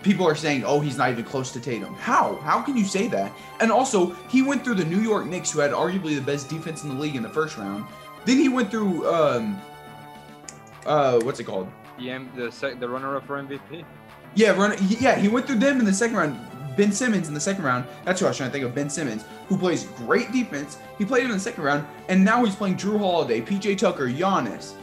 [0.03, 2.35] people are saying, "Oh, he's not even close to Tatum." How?
[2.43, 3.31] How can you say that?
[3.59, 6.83] And also, he went through the New York Knicks, who had arguably the best defense
[6.83, 7.85] in the league in the first round.
[8.25, 9.59] Then he went through, um,
[10.85, 11.69] uh, what's it called?
[11.99, 13.83] the M- the sec- the runner up for MVP.
[14.35, 14.75] Yeah, run.
[14.87, 16.39] Yeah, he went through them in the second round.
[16.75, 17.85] Ben Simmons in the second round.
[18.03, 18.73] That's who I was trying to think of.
[18.73, 20.77] Ben Simmons, who plays great defense.
[20.97, 24.07] He played him in the second round, and now he's playing Jrue Holiday, PJ Tucker,
[24.07, 24.73] Giannis.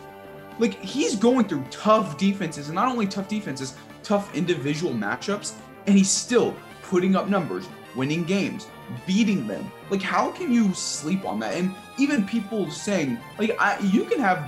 [0.60, 5.54] Like he's going through tough defenses, and not only tough defenses, tough individual matchups,
[5.86, 8.66] and he's still putting up numbers, winning games,
[9.06, 9.70] beating them.
[9.90, 11.54] Like how can you sleep on that?
[11.54, 14.38] And even people saying like I, you can have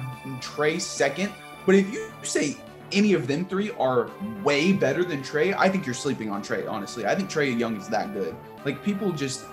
[0.40, 1.32] Trae second,
[1.66, 2.56] but if you say
[2.92, 4.10] any of them three are
[4.42, 7.06] way better than Trae, I think you're sleeping on Trae, honestly.
[7.06, 8.34] I think Trae Young is that good.
[8.64, 9.44] Like people just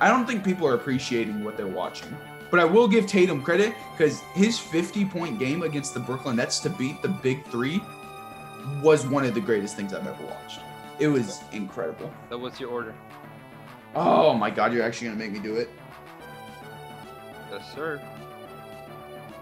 [0.00, 2.16] I don't think people are appreciating what they're watching.
[2.50, 6.58] But I will give Tatum credit because his 50 point game against the Brooklyn Nets
[6.60, 7.80] to beat the big three
[8.82, 10.60] was one of the greatest things I've ever watched.
[10.98, 12.12] It was incredible.
[12.28, 12.94] So what's your order?
[13.94, 15.70] Oh my god, you're actually gonna make me do it.
[17.50, 18.00] Yes, sir.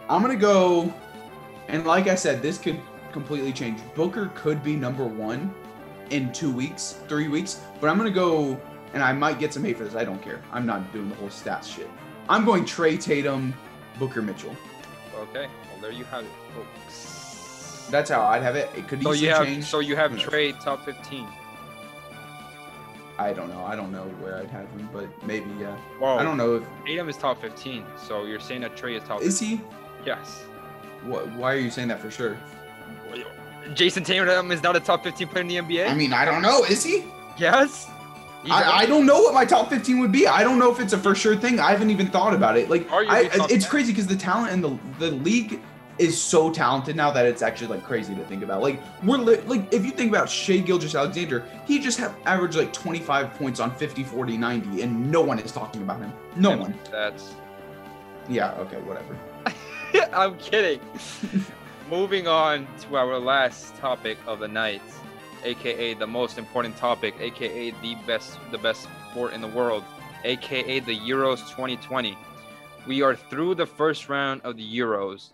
[0.09, 0.93] I'm gonna go,
[1.69, 2.81] and like I said, this could
[3.13, 3.81] completely change.
[3.95, 5.55] Booker could be number one
[6.11, 8.59] in two weeks, three weeks, but I'm gonna go,
[8.95, 9.95] and I might get some hate for this.
[9.95, 10.41] I don't care.
[10.53, 11.91] I'm not doing the whole stats shit.
[12.29, 13.53] I'm going Trae Tatum,
[13.99, 14.57] Booker Mitchell.
[15.15, 15.47] Okay.
[15.71, 16.31] Well, there you have it.
[17.91, 18.71] That's how I'd have it.
[18.77, 19.65] It could So easily you have change.
[19.65, 20.13] so you have?
[20.13, 21.27] Trae top 15.
[23.19, 23.65] I don't know.
[23.65, 25.77] I don't know where I'd have him, but maybe yeah.
[26.01, 27.85] Well, I don't know if Tatum is top 15.
[28.07, 29.23] So you're saying that Trae is top.
[29.23, 29.61] is he.
[30.07, 30.43] Yes.
[31.05, 31.31] What?
[31.33, 32.39] Why are you saying that for sure?
[33.75, 35.91] Jayson Tatum is not a top 15 player in the NBA.
[35.91, 36.65] I mean, I don't know.
[36.65, 37.05] Is he?
[37.37, 37.91] yes.
[38.49, 40.27] I, I, don't know what my top 15 would be.
[40.27, 41.59] I don't know if it's a for sure thing.
[41.59, 42.71] I haven't even thought about it.
[42.71, 43.71] Like, I, it's 10.
[43.71, 45.61] crazy because the talent in the the league
[45.99, 48.63] is so talented now that it's actually like crazy to think about.
[48.63, 52.73] Like, we're li- like if you think about Shai Gilgeous-Alexander, he just have averaged like
[52.73, 56.13] 25 points on 50, 40, 90, and no one is talking about him.
[56.37, 56.79] No one.
[56.91, 57.35] That's.
[58.29, 58.53] Yeah.
[58.53, 58.81] Okay.
[58.83, 59.19] Whatever.
[60.13, 60.81] I'm kidding.
[61.91, 64.83] Moving on to our last topic of the night,
[65.45, 69.83] aka the most important topic, aka the best the best sport in the world,
[70.25, 72.17] aka the Euros 2020.
[72.87, 75.31] We are through the first round of the Euros.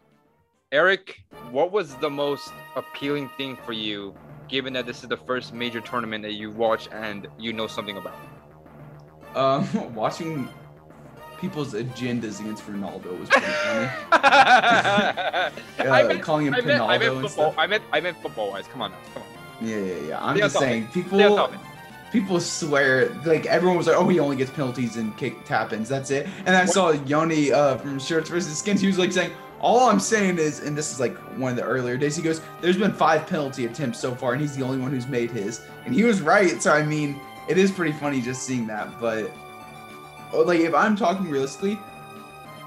[0.74, 1.22] Eric,
[1.52, 4.12] what was the most appealing thing for you,
[4.48, 7.96] given that this is the first major tournament that you watch and you know something
[7.96, 8.16] about?
[9.36, 10.48] Um, watching
[11.40, 13.88] people's agendas against Ronaldo was pretty funny.
[14.12, 17.54] I Uh, meant, calling him I meant, I meant football.
[17.56, 18.66] I meant, I meant football wise.
[18.66, 18.96] Come on now.
[19.14, 19.68] Come on.
[19.68, 20.24] Yeah, yeah, yeah.
[20.24, 21.60] I'm just saying, people, Stay on topic.
[22.10, 25.88] people swear like everyone was like, oh, he only gets penalties and kick tap-ins.
[25.88, 26.26] That's it.
[26.46, 26.70] And I What?
[26.70, 28.80] saw Yoni uh, from Shirts versus Skins.
[28.80, 29.30] He was like saying,
[29.64, 32.14] all I'm saying is, and this is like one of the earlier days.
[32.14, 35.08] He goes, there's been five penalty attempts so far, and he's the only one who's
[35.08, 35.62] made his.
[35.86, 36.60] And he was right.
[36.60, 39.00] So I mean, it is pretty funny just seeing that.
[39.00, 39.30] But
[40.34, 41.78] oh, like, if I'm talking realistically.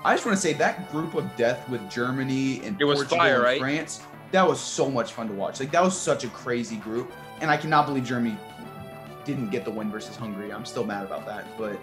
[0.05, 3.17] I just want to say that group of death with Germany and It was Portugal
[3.17, 3.59] fire, and right?
[3.59, 5.59] France, that was so much fun to watch.
[5.59, 8.37] Like that was such a crazy group, and I cannot believe Germany
[9.25, 10.53] didn't get the win versus Hungary.
[10.53, 11.77] I'm still mad about that, but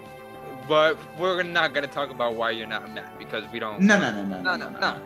[0.67, 3.81] But we're not gonna talk about why you're not mad because we don't.
[3.81, 5.01] no, no, no, no, no, no, no.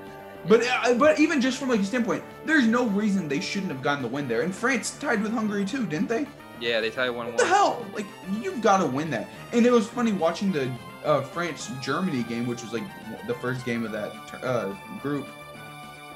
[0.48, 3.82] But uh, but even just from like a standpoint, there's no reason they shouldn't have
[3.82, 4.42] gotten the win there.
[4.42, 6.26] And France tied with Hungary too, didn't they?
[6.62, 7.86] Yeah, they tell you one What the hell?
[7.94, 8.06] Like
[8.42, 9.28] you've got to win that.
[9.54, 10.72] And it was funny watching the
[11.04, 12.84] uh, France Germany game, which was like
[13.28, 14.12] the first game of that
[14.44, 15.28] uh, group.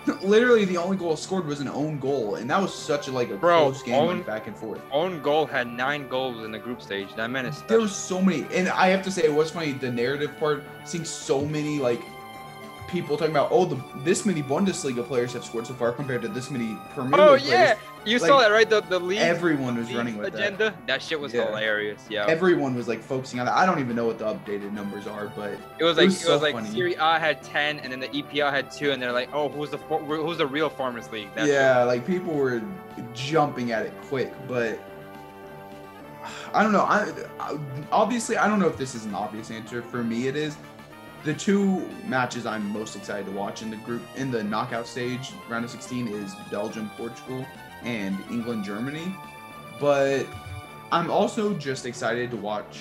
[0.21, 3.29] Literally, the only goal scored was an own goal, and that was such a like
[3.29, 4.81] a Bro, close game, own- like, back and forth.
[4.91, 7.13] Own goal had nine goals in the group stage.
[7.15, 7.67] That meant.
[7.67, 9.71] There was so many, and I have to say it was funny.
[9.73, 12.01] The narrative part, seeing so many like
[12.87, 16.27] people talking about, oh, the this many Bundesliga players have scored so far compared to
[16.27, 17.77] this many Premier Oh League yeah, players.
[18.05, 18.69] You Like, saw that right?
[18.69, 19.19] The the league.
[19.19, 20.39] Everyone was running with that.
[20.41, 20.73] agenda.
[20.87, 21.01] That.
[21.01, 21.45] shit was Yeah.
[21.47, 22.01] hilarious.
[22.09, 22.25] Yeah.
[22.27, 23.55] Everyone was like focusing on that.
[23.55, 26.15] I don't even know what the updated numbers are, but it was it like was
[26.21, 26.69] it so was like funny.
[26.69, 29.69] Serie A had ten, and then the EPL had two, and they're like, oh, who's
[29.71, 31.29] the who's the real Farmers League?
[31.35, 32.61] That's yeah, like people were
[33.13, 34.79] jumping at it quick, but
[36.53, 36.81] I don't know.
[36.83, 37.57] I, I
[37.91, 39.81] obviously I don't know if this is an obvious answer.
[39.81, 40.55] For me, it is.
[41.23, 45.31] The two matches I'm most excited to watch in the group in the knockout stage,
[45.47, 47.45] round of 16, is Belgium, Portugal,
[47.84, 49.15] and England, Germany.
[49.79, 50.25] But
[50.91, 52.79] I'm also just excited to watch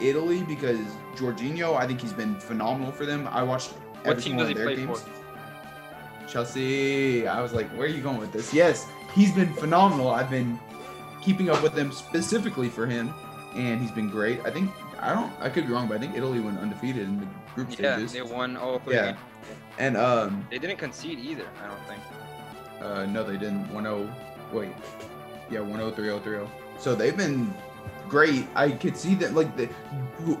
[0.00, 0.78] Italy because
[1.14, 3.28] Jorginho, I think he's been phenomenal for them.
[3.30, 5.00] I watched What every team single does he of their play games.
[5.02, 6.28] for?
[6.28, 7.26] Chelsea.
[7.26, 8.54] I was like, where are you going with this?
[8.54, 10.10] Yes, he's been phenomenal.
[10.10, 10.58] I've been
[11.20, 13.12] keeping up with them specifically for him,
[13.54, 14.40] and he's been great.
[14.44, 15.32] I think I don't.
[15.40, 18.12] I could be wrong, but I think Italy went undefeated in the group Yeah, stages.
[18.12, 18.94] they won all three.
[18.94, 19.06] Yeah.
[19.06, 19.18] games.
[19.78, 21.46] And um, They didn't concede either.
[21.64, 22.00] I don't think.
[22.80, 23.66] Uh, no, they didn't.
[23.72, 24.12] 1-0.
[24.52, 24.70] Wait,
[25.50, 26.48] yeah, 1-0, 3-0, 3-0.
[26.78, 27.52] So they've been
[28.08, 28.46] great.
[28.54, 29.68] I could see that like they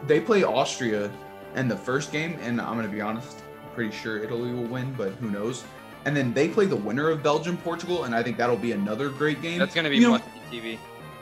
[0.06, 1.10] they play Austria
[1.54, 3.42] in the first game, and I'm gonna be honest,
[3.74, 5.64] pretty sure Italy will win, but who knows?
[6.06, 9.10] And then they play the winner of Belgium Portugal, and I think that'll be another
[9.10, 9.58] great game.
[9.58, 10.20] That's gonna be You know-
[10.50, 10.78] TV.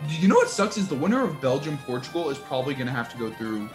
[0.08, 3.18] You know what sucks is the winner of Belgium Portugal is probably gonna have to
[3.18, 3.68] go through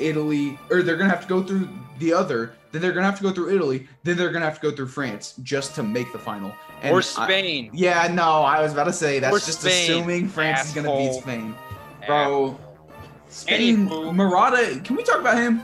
[0.00, 1.68] Italy, or they're gonna have to go through
[1.98, 2.54] the other.
[2.72, 3.88] Then they're gonna have to go through Italy.
[4.04, 6.52] Then they're gonna have to go through France just to make the final.
[6.82, 7.70] And or I- Spain.
[7.72, 10.96] yeah, no, I was about to say that's Or just Spain, assuming France is gonna
[10.96, 11.14] beat.
[11.14, 11.54] Spain,
[12.06, 12.58] bro.
[13.28, 14.14] Spain, Anywho.
[14.14, 14.80] Morata.
[14.84, 15.62] Can we talk about him?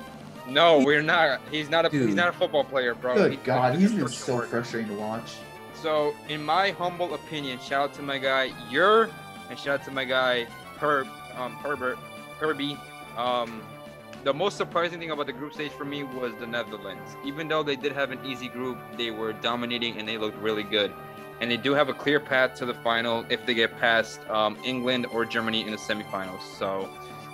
[0.49, 1.41] No, we're not.
[1.51, 2.07] He's not a Dude.
[2.07, 3.15] he's not a football player, bro.
[3.15, 5.35] Good He's- God, he's been so frustrating to watch.
[5.75, 9.09] So, in my humble opinion, shout out to my guy Yer,
[9.51, 10.47] and shout out to my guy
[10.81, 11.99] Herb, um, Herbert,
[12.39, 12.79] Herbie.
[13.17, 13.63] Um,
[14.27, 17.15] the most surprising thing about the group stage for me was the Netherlands.
[17.25, 20.65] Even though they did have an easy group, they were dominating and they looked really
[20.65, 20.93] good.
[21.41, 24.59] And they do have a clear path to the final if they get past um,
[24.65, 26.43] England or Germany in the semifinals.
[26.59, 26.89] So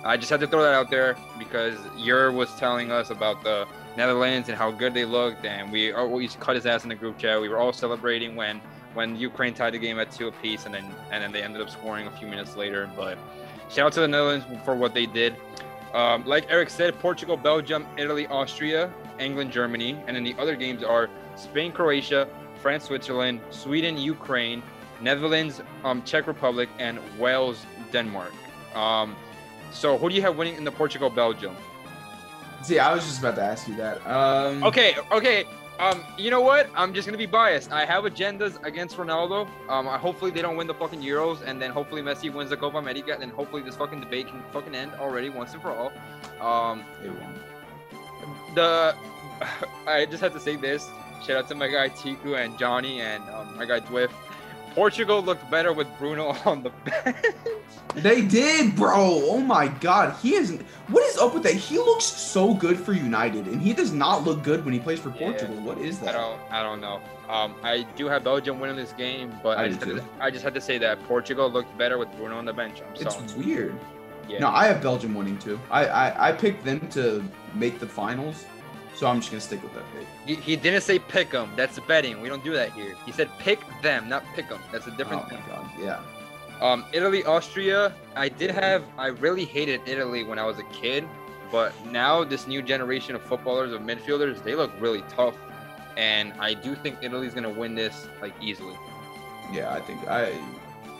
[0.05, 3.67] I just had to throw that out there because Yer was telling us about the
[3.97, 7.17] Netherlands and how good they looked, and we always cut his ass in the group
[7.17, 7.41] chat.
[7.41, 8.61] We were all celebrating when
[8.93, 11.71] when Ukraine tied the game at two apiece, and then and then they ended up
[11.71, 12.87] scoring a few minutes later.
[12.95, 13.17] But
[13.69, 15.35] shout out to the Netherlands for what they did.
[15.93, 20.83] Um, like Eric said, Portugal, Belgium, Italy, Austria, England, Germany, and then the other games
[20.83, 22.27] are Spain, Croatia,
[22.61, 24.63] France, Switzerland, Sweden, Ukraine,
[25.01, 28.33] Netherlands, um, Czech Republic, and Wales, Denmark.
[28.75, 29.15] Um,
[29.71, 31.55] so who do you have winning in the Portugal Belgium?
[32.63, 33.97] See, I was just about to ask you that.
[34.07, 35.45] Um, Okay, okay.
[35.83, 36.69] Um, you know what?
[36.75, 37.73] I'm just gonna be biased.
[37.73, 39.49] I have agendas against Ronaldo.
[39.67, 42.55] Um, I, hopefully they don't win the fucking Euros, and then hopefully Messi wins the
[42.55, 45.71] Copa America, and then hopefully this fucking debate can fucking end already once and for
[45.71, 45.91] all.
[46.39, 46.85] Um,
[48.55, 48.95] the
[49.85, 50.89] I just have to say this.
[51.25, 54.11] Shout out to my guy Tiku and Johnny and um, my guy Dwiff.
[54.75, 57.17] Portugal looked better with Bruno on the bench.
[57.95, 58.93] They did, bro.
[58.97, 60.61] Oh my god, he isn't.
[60.87, 61.53] What is up with that?
[61.53, 64.99] He looks so good for United, and he does not look good when he plays
[64.99, 65.29] for Yeah.
[65.29, 65.55] Portugal.
[65.57, 66.11] What is I that?
[66.13, 66.99] don't I don't know.
[67.29, 70.31] Um, I do have Belgium winning this game, but I I, just, had to, I
[70.31, 72.81] just had to say that Portugal looked better with Bruno on the bench.
[72.81, 73.23] I'm sorry.
[73.23, 73.45] It's sorry.
[73.45, 73.79] weird.
[74.27, 74.39] Yeah.
[74.39, 75.59] No, I have Belgium winning too.
[75.69, 78.45] I, I I picked them to make the finals,
[78.95, 80.07] so I'm just gonna stick with that pick.
[80.25, 81.51] He, he didn't say pick them.
[81.55, 82.21] That's betting.
[82.21, 82.95] We don't do that here.
[83.05, 84.61] He said pick them, not pick them.
[84.71, 85.39] That's a different oh thing.
[85.47, 86.01] my god, yeah.
[86.61, 87.93] Um, Italy, Austria.
[88.15, 88.83] I did have.
[88.97, 91.07] I really hated Italy when I was a kid,
[91.51, 95.35] but now this new generation of footballers of midfielders, they look really tough,
[95.97, 98.75] and I do think Italy's gonna win this like easily.
[99.51, 100.33] Yeah, I think I.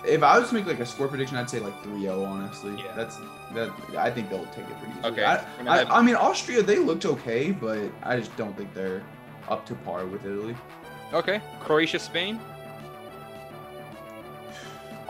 [0.05, 2.75] If I was to make like a score prediction, I'd say like 3-0, honestly.
[2.77, 2.93] Yeah.
[2.95, 3.17] That's
[3.53, 3.71] that.
[3.97, 5.11] I think they'll take it pretty easily.
[5.11, 5.23] Okay.
[5.23, 9.01] I, I, I mean, Austria they looked okay, but I just don't think they're
[9.49, 10.55] up to par with Italy.
[11.13, 11.41] okay.
[11.61, 12.39] Croatia, Spain.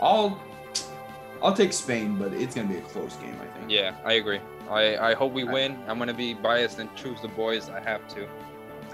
[0.00, 0.40] I'll
[1.42, 3.36] I'll take Spain, but it's gonna be a close game.
[3.40, 3.70] I think.
[3.70, 4.40] Yeah, I agree.
[4.70, 5.78] I, I hope we win.
[5.88, 7.68] I'm gonna be biased and choose the boys.
[7.68, 8.26] I have to.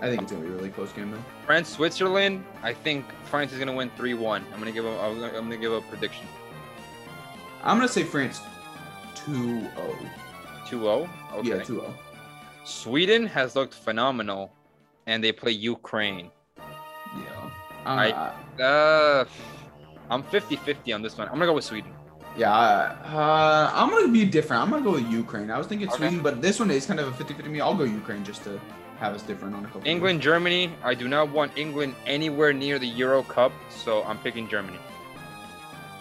[0.03, 1.23] I think it's gonna be a really close game though.
[1.47, 2.45] France, Switzerland.
[2.63, 4.43] I think France is gonna win 3-1.
[4.53, 4.99] I'm gonna give a.
[5.01, 6.27] I'm gonna, I'm gonna give a prediction.
[7.63, 8.41] I'm gonna say France
[9.27, 9.71] 2-0.
[10.67, 11.09] 2-0.
[11.35, 11.49] Okay.
[11.49, 11.93] Yeah, 2-0.
[12.65, 14.53] Sweden has looked phenomenal,
[15.07, 16.31] and they play Ukraine.
[16.57, 17.51] Yeah.
[17.85, 18.33] I- Uh,
[18.63, 19.25] Uh,
[20.11, 21.27] I'm 50-50 on this one.
[21.29, 21.93] I'm gonna go with Sweden.
[22.37, 24.63] yeah, uh, I'm gonna be different.
[24.63, 25.51] I'm gonna go with Ukraine.
[25.51, 25.97] I was thinking Okay.
[25.99, 27.61] Sweden, but this one is kind of a 50-50 me.
[27.61, 28.61] I'll go Ukraine just to
[29.01, 29.83] have us different on a couple.
[29.87, 30.71] England, Germany.
[30.85, 34.79] I do not want England anywhere near the Euro Cup, so I'm picking Germany.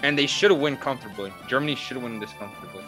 [0.03, 1.33] And they should win comfortably.
[1.47, 2.83] Germany should win this comfortably.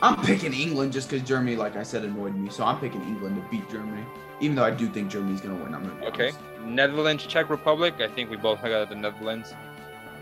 [0.00, 2.50] I'm picking England just because Germany, like I said, annoyed me.
[2.50, 4.04] So I'm picking England to beat Germany,
[4.40, 5.74] even though I do think Germany's gonna win.
[5.74, 6.28] I'm gonna be Okay.
[6.28, 6.38] honest.
[6.64, 7.94] Netherlands, Czech Republic.
[8.00, 9.54] I think we both got the Netherlands.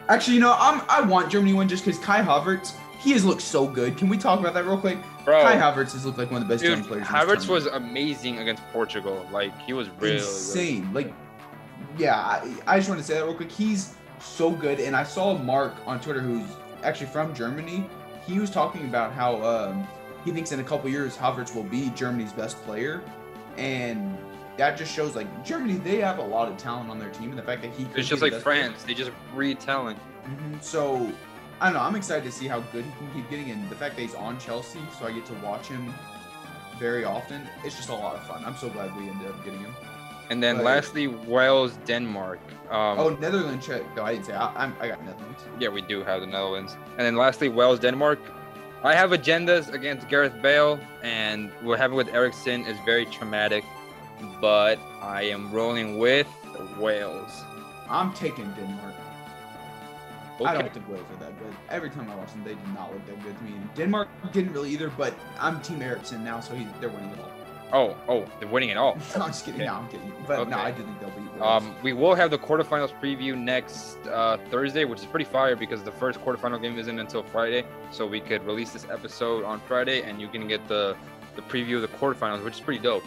[0.08, 3.24] Actually, you know, I'm I want Germany to win just because Kai Havertz, he has
[3.24, 3.96] looked so good.
[3.98, 4.98] Can we talk about that real quick?
[5.24, 7.06] Bro, Kai Havertz has looked like one of the best dude, young players.
[7.08, 9.26] in Havertz was amazing against Portugal.
[9.32, 10.92] Like he was really, insane.
[10.92, 11.12] Like,
[11.98, 13.50] yeah, I, I just want to say that real quick.
[13.50, 16.46] He's so good, and I saw Mark on Twitter, who's
[16.82, 17.88] actually from Germany.
[18.26, 19.86] He was talking about how um,
[20.24, 23.02] he thinks in a couple years Havertz will be Germany's best player,
[23.56, 24.16] and
[24.56, 27.38] that just shows like Germany they have a lot of talent on their team, and
[27.38, 28.82] the fact that he It's just like best player- France.
[28.84, 29.98] They just retelling.
[30.26, 30.62] Mhm.
[30.62, 31.10] So
[31.60, 31.80] I don't know.
[31.80, 34.14] I'm excited to see how good he can keep getting, and the fact that he's
[34.14, 35.92] on Chelsea, so I get to watch him
[36.78, 37.42] very often.
[37.64, 38.44] It's just a lot of fun.
[38.44, 39.74] I'm so glad we ended up getting him.
[40.30, 40.64] And then Right.
[40.64, 42.40] lastly, Wales, Denmark.
[42.70, 43.68] Um, Oh, Netherlands.
[43.68, 44.32] No, I didn't say.
[44.34, 45.42] I, I'm, I got Netherlands.
[45.60, 46.76] Yeah, we do have the Netherlands.
[46.96, 48.18] And then lastly, Wales, Denmark.
[48.82, 53.64] I have agendas against Gareth Bale, and what happened with Eriksen is very traumatic,
[54.42, 56.26] but I am rolling with
[56.78, 57.44] Wales.
[57.88, 58.94] I'm taking Denmark.
[60.40, 60.44] Okay.
[60.46, 61.54] I don't think Wales are that good.
[61.70, 63.52] Every time I watch them, they did not look that good to me.
[63.52, 67.18] And Denmark didn't really either, but I'm Team Eriksen now, so he, they're winning it
[67.20, 67.30] all.
[67.72, 68.94] Oh, oh, they're winning it all.
[69.16, 69.60] no, I'm just kidding.
[69.62, 69.68] Okay.
[69.70, 70.12] No, I'm kidding.
[70.26, 70.66] But no, Okay.
[70.66, 71.62] I do think they'll beat Wales.
[71.62, 75.82] Um, we will have the quarterfinals preview next uh, Thursday, which is pretty fire because
[75.82, 77.64] the first quarterfinal game isn't until Friday.
[77.90, 80.96] So we could release this episode on Friday, and you can get the
[81.36, 83.02] the preview of the quarterfinals, which is pretty dope.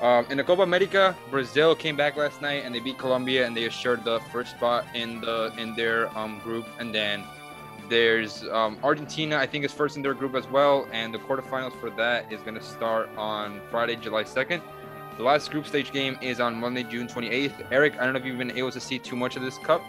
[0.00, 3.56] Um, in the Copa America, Brazil came back last night and they beat Colombia, and
[3.56, 6.66] they assured the first spot in the in their um, group.
[6.78, 7.24] And then
[7.88, 11.78] there's um, Argentina, I think, is first in their group as well, and the quarterfinals
[11.80, 14.60] for that is going to start on Friday, July 2nd.
[15.16, 17.66] The last group stage game is on Monday, June 28th.
[17.72, 19.82] Eric, I don't know if you've been able to see too much of this cup.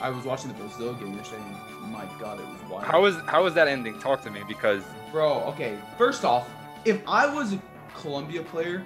[0.00, 1.42] I was watching the Brazil game yesterday.
[1.86, 2.84] My God, it was wild.
[2.84, 3.98] How was how was that ending?
[4.00, 5.78] Talk to me because Bro, okay.
[5.96, 6.46] First off,
[6.84, 7.62] if I was a
[7.94, 8.84] Colombia player,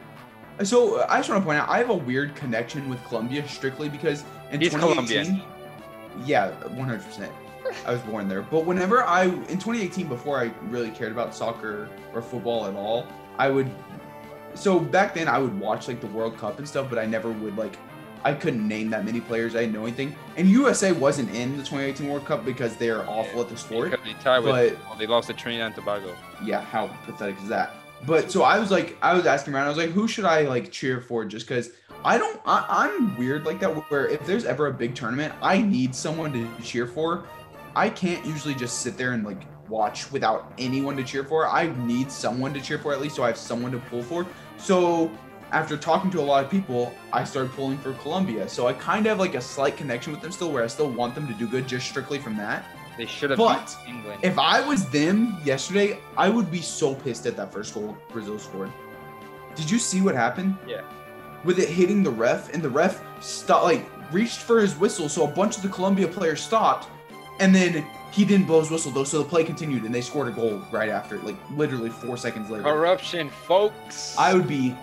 [0.64, 3.88] so I just want to point out I have a weird connection with Colombia strictly
[3.88, 5.42] because in He's 2018, Colombian.
[6.26, 7.02] yeah, 100.
[7.02, 7.32] percent
[7.86, 11.88] I was born there, but whenever I in 2018, before I really cared about soccer
[12.14, 13.06] or football at all,
[13.38, 13.70] I would.
[14.54, 17.30] So back then, I would watch like the World Cup and stuff, but I never
[17.30, 17.76] would like.
[18.24, 19.54] I couldn't name that many players.
[19.54, 23.42] I didn't know anything, and USA wasn't in the 2018 World Cup because they're awful
[23.42, 23.90] at the sport.
[23.90, 26.16] because they tied with But well, they lost to Trinidad and Tobago.
[26.42, 27.74] yeah, how pathetic is that?
[28.07, 29.66] But so I was like, I was asking around.
[29.66, 31.24] I was like, who should I like cheer for?
[31.24, 31.70] Just because
[32.05, 33.68] I don't, I, I'm weird like that.
[33.90, 37.26] Where if there's ever a big tournament, I need someone to cheer for.
[37.74, 41.46] I can't usually just sit there and like watch without anyone to cheer for.
[41.46, 44.26] I need someone to cheer for at least, so I have someone to pull for.
[44.57, 45.11] So
[45.51, 48.49] after talking to a lot of people, I started pulling for Colombia.
[48.49, 50.90] So I kind of have like a slight connection with them still, where I still
[50.90, 52.64] want them to do good just strictly from that.
[52.99, 54.20] They should have But beat England.
[54.24, 58.38] If I was them yesterday, I would be so pissed at that first goal Brazil
[58.40, 58.72] scored.
[59.55, 60.57] Did you see what happened?
[60.66, 60.82] Yeah.
[61.44, 65.24] With it hitting the ref, and the ref stopped, like reached for his whistle, so
[65.24, 66.88] a bunch of the Colombia players stopped,
[67.38, 70.26] and then he didn't blow his whistle though, so the play continued, and they scored
[70.26, 72.64] a goal right after, like literally four seconds later.
[72.64, 74.16] Corruption, folks.
[74.18, 74.76] I would be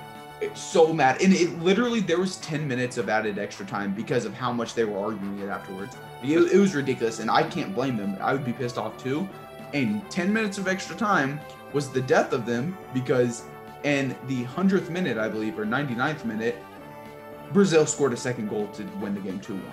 [0.53, 1.21] so mad.
[1.21, 4.73] And it literally there was 10 minutes of added extra time because of how much
[4.73, 5.97] they were arguing it afterwards.
[6.33, 8.17] It, it was ridiculous, and I can't blame them.
[8.21, 9.27] I would be pissed off too.
[9.73, 11.39] And 10 minutes of extra time
[11.73, 13.43] was the death of them because
[13.83, 16.57] in the 100th minute, I believe, or 99th minute,
[17.51, 19.63] Brazil scored a second goal to win the game 2 1.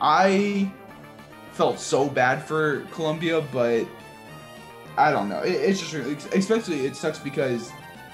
[0.00, 0.70] I
[1.52, 3.86] felt so bad for Colombia, but
[4.96, 5.40] I don't know.
[5.40, 5.94] It, it's just
[6.34, 7.72] especially it sucks because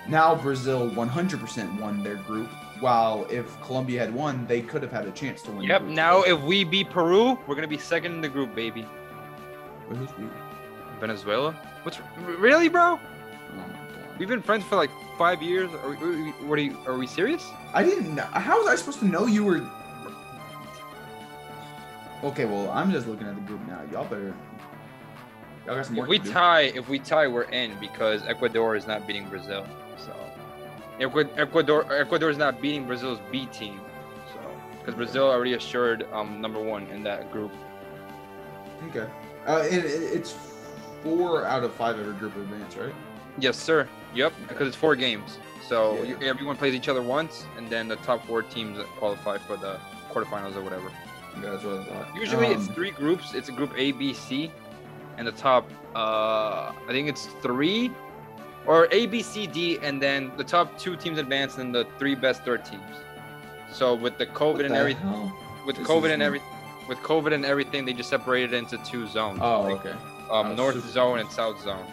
[0.09, 2.51] now Brazil 100% won their group,
[2.81, 5.63] while if Colombia had won, they could have had a chance to win.
[5.63, 5.83] Yep.
[5.83, 8.87] Now, if we beat Peru, we're gonna be second in the group, baby.
[9.89, 10.25] Who's we?
[11.01, 11.53] Venezuela?
[11.83, 12.01] What's
[12.39, 12.99] really, bro?
[12.99, 13.65] Oh.
[14.19, 15.71] We've been friends for like five years.
[15.75, 15.97] Are we?
[15.97, 16.77] are we- What are you?
[16.87, 17.47] Are we serious?
[17.73, 18.15] I didn't.
[18.15, 18.23] know.
[18.25, 19.63] How was I supposed to know you were?
[22.23, 23.83] Okay, well, I'm just looking at the group now.
[23.93, 24.35] Y'all better.
[25.67, 29.07] Y'all got some If we tie, if we tie, we're in because Ecuador is not
[29.07, 29.67] beating Brazil.
[29.99, 30.15] So,
[31.01, 33.81] Ecuador, Ecuador, is not beating Brazil's B team.
[34.33, 34.41] So,
[34.79, 37.53] because Brazil already assured um number one in that group.
[38.91, 39.09] Okay.
[39.47, 40.35] Uh, and it, it's
[41.03, 42.95] four out of five every group advance, right?
[43.39, 43.89] Yes, sir.
[44.15, 44.33] Yep.
[44.49, 45.39] Because it's four games.
[45.69, 46.03] So Yeah.
[46.05, 49.79] you, everyone plays each other once, and then the top four teams qualify for the
[50.13, 50.91] quarterfinals or whatever.
[51.43, 52.15] Yeah, that's what I thought.
[52.15, 53.35] Usually it's Um, three groups.
[53.35, 54.53] It's a group A, B, C,
[55.19, 55.69] and the top.
[55.97, 57.91] Uh, I think it's three,
[58.67, 62.15] or A, B, C, D, and then the top two teams advance, and the three
[62.15, 62.83] best third teams.
[63.73, 65.39] So with the COVID what and the everything, hell?
[65.67, 66.25] with This COVID and new.
[66.27, 66.43] every,
[66.89, 69.41] with COVID and everything, they just separated into two zones.
[69.43, 69.91] Oh, like, okay.
[70.31, 71.85] Um, Oh, North zone and South zone.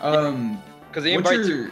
[0.00, 1.70] Um, Because they invite two.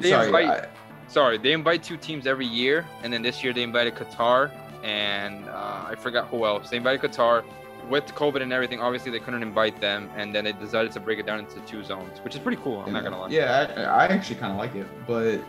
[0.00, 0.66] they Sorry, invite- I-
[1.08, 4.52] Sorry, they invite two teams every year, and then this year they invited Qatar
[4.84, 6.70] and uh, I forgot who else.
[6.70, 7.42] They invited Qatar.
[7.88, 11.18] With COVID and everything, obviously they couldn't invite them, and then they decided to break
[11.18, 12.82] it down into two zones, which is pretty cool.
[12.86, 13.28] I'm not gonna lie.
[13.28, 15.40] Yeah, I, I actually kind of like it, but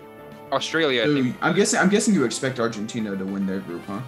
[0.52, 1.36] Australia, I so think.
[1.42, 4.02] I'm guessing I'm guessing you expect Argentina to win their group, huh?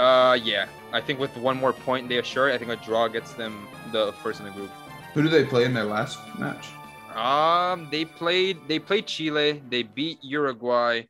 [0.00, 3.08] Uh, yeah, I think with one more point they assure it, I think a draw
[3.08, 4.70] gets them the first in the group.
[5.14, 6.68] Who do they play in their last match?
[7.14, 11.02] Um, they played they played Chile, they beat Uruguay.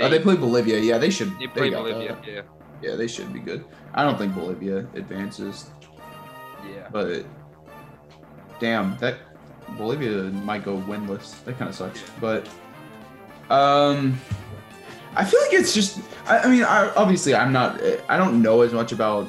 [0.00, 0.78] oh, they play Bolivia.
[0.78, 1.36] Yeah, they should.
[1.38, 2.14] they played Bolivia.
[2.14, 2.26] that.
[2.26, 2.42] Yeah,
[2.84, 3.64] Yeah, they should be good.
[3.94, 5.70] I don't think Bolivia advances,
[6.68, 6.88] yeah.
[6.92, 7.24] but
[8.60, 9.16] damn, that
[9.78, 11.42] Bolivia might go winless.
[11.44, 12.02] That kind of sucks.
[12.20, 12.46] But
[13.48, 14.20] um,
[15.16, 16.00] I feel like it's just.
[16.26, 17.80] I, I mean, I, obviously, I'm not.
[18.08, 19.28] I don't know as much about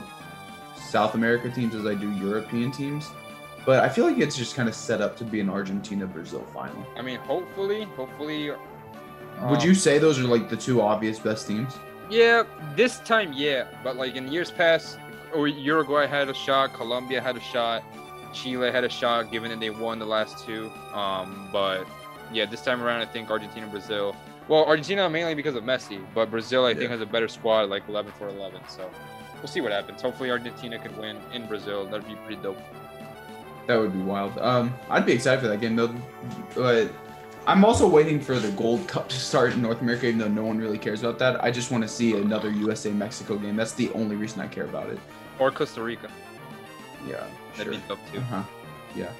[0.76, 3.10] South America teams as I do European teams,
[3.66, 6.46] but I feel like it's just kind of set up to be an Argentina Brazil
[6.54, 6.86] final.
[6.98, 8.50] I mean, hopefully, hopefully.
[8.50, 11.74] Would um, you say those are like the two obvious best teams?
[12.10, 12.44] Yeah,
[12.76, 13.66] this time, yeah.
[13.84, 15.00] But like in years past,
[15.36, 17.84] Uruguay had a shot, Colombia had a shot,
[18.34, 20.70] Chile had a shot, given that they won the last two.
[20.94, 21.86] Um, but
[22.32, 24.16] yeah, this time around, I think Argentina, Brazil.
[24.48, 27.84] Well, Argentina mainly because of Messi, but Brazil, I think, has a better squad, like
[27.90, 28.62] 11 for 11.
[28.68, 28.90] So
[29.38, 30.02] we'll see what happens.
[30.02, 31.86] Hopefully, Argentina could win in Brazil.
[31.86, 32.60] That'd be pretty dope.
[33.66, 34.38] That would be wild.
[34.38, 35.94] Um, I'd be excited for that game though,
[36.54, 36.92] but
[37.48, 40.44] I'm also waiting for the Gold Cup to start in North America, even though no
[40.44, 41.44] one really cares about that.
[41.44, 43.56] I just want to see another USA Mexico game.
[43.56, 44.98] That's the only reason I care about it.
[45.38, 46.10] Or Costa Rica.
[47.08, 47.24] Yeah,
[47.56, 47.82] That'd sure.
[47.82, 48.20] be dope too.
[48.20, 48.44] Uh-huh.
[48.96, 49.12] Yeah,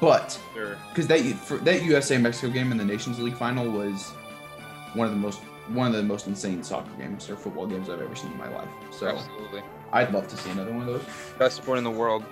[0.00, 0.76] but Sure.
[0.88, 1.20] because that
[1.64, 4.08] that USA Mexico game in the Nations League final was
[4.94, 8.00] one of the most one of the most insane soccer games or football games I've
[8.00, 8.68] ever seen in my life.
[8.90, 9.62] So Absolutely.
[9.92, 11.02] I'd love to see another one of those.
[11.38, 12.24] Best sport in the world.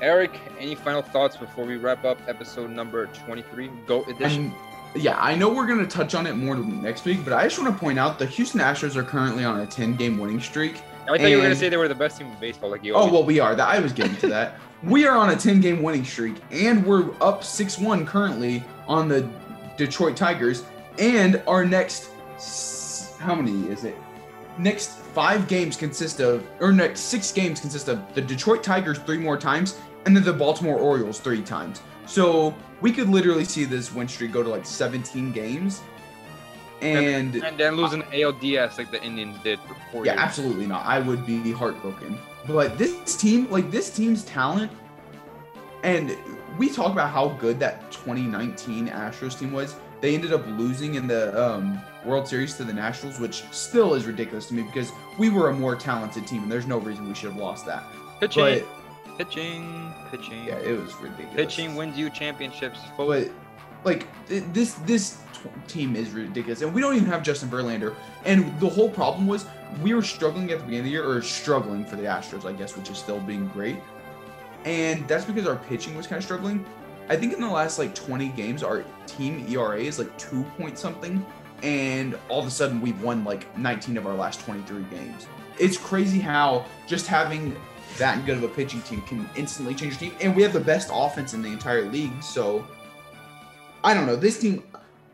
[0.00, 4.54] Eric, any final thoughts before we wrap up episode number 23, GOAT edition?
[4.96, 7.58] And yeah, I know we're gonna touch on it more next week, but I just
[7.58, 10.80] want to point out the Houston Astros are currently on a 10 game winning streak.
[11.02, 12.94] I thought you were gonna say they were the best team in baseball, like you.
[12.94, 13.54] Oh always- well, we are.
[13.54, 14.58] That I was getting to that.
[14.82, 19.28] we are on a 10 game winning streak, and we're up 6-1 currently on the
[19.76, 20.64] Detroit Tigers.
[20.98, 22.08] And our next
[23.20, 23.96] how many is it?
[24.56, 29.18] Next five games consist of, or next six games consist of the Detroit Tigers three
[29.18, 31.82] more times, and then the Baltimore Orioles three times.
[32.06, 35.82] So we could literally see this win streak go to like 17 games.
[36.82, 40.20] And And then losing ALDS like the Indians did for four yeah, years.
[40.22, 40.84] absolutely not.
[40.84, 42.18] I would be heartbroken.
[42.46, 44.70] But this team, like this team's talent,
[45.82, 46.16] and
[46.58, 49.74] we talk about how good that 2019 Astros team was.
[50.00, 54.04] They ended up losing in the um, World Series to the Nationals, which still is
[54.04, 57.14] ridiculous to me because we were a more talented team, and there's no reason we
[57.14, 57.84] should have lost that.
[58.60, 58.66] But
[59.18, 60.44] pitching, pitching.
[60.44, 61.34] yeah, it was ridiculous.
[61.34, 62.78] Pitching wins you championships.
[62.96, 63.28] folks.
[63.28, 63.30] but
[63.84, 67.94] like this this t- team is ridiculous, and we don't even have Justin Verlander.
[68.24, 69.46] And the whole problem was
[69.82, 72.52] we were struggling at the beginning of the year, or struggling for the Astros, I
[72.52, 73.76] guess, which is still being great.
[74.64, 76.64] And that's because our pitching was kind of struggling.
[77.08, 80.76] I think in the last like 20 games, our team ERA is like two point
[80.76, 81.24] something,
[81.62, 85.26] and all of a sudden we've won like 19 of our last 23 games.
[85.58, 87.56] It's crazy how just having
[87.98, 90.60] that good of a pitching team can instantly change your team, and we have the
[90.60, 92.22] best offense in the entire league.
[92.22, 92.66] So
[93.84, 94.16] I don't know.
[94.16, 94.64] This team,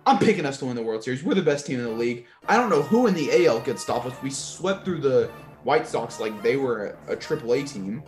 [0.06, 1.22] I'm picking us to win the World Series.
[1.22, 2.26] We're the best team in the league.
[2.48, 4.14] I don't know who in the AL could stop us.
[4.22, 5.30] We swept through the
[5.64, 8.02] White Sox like they were a, a AAA team,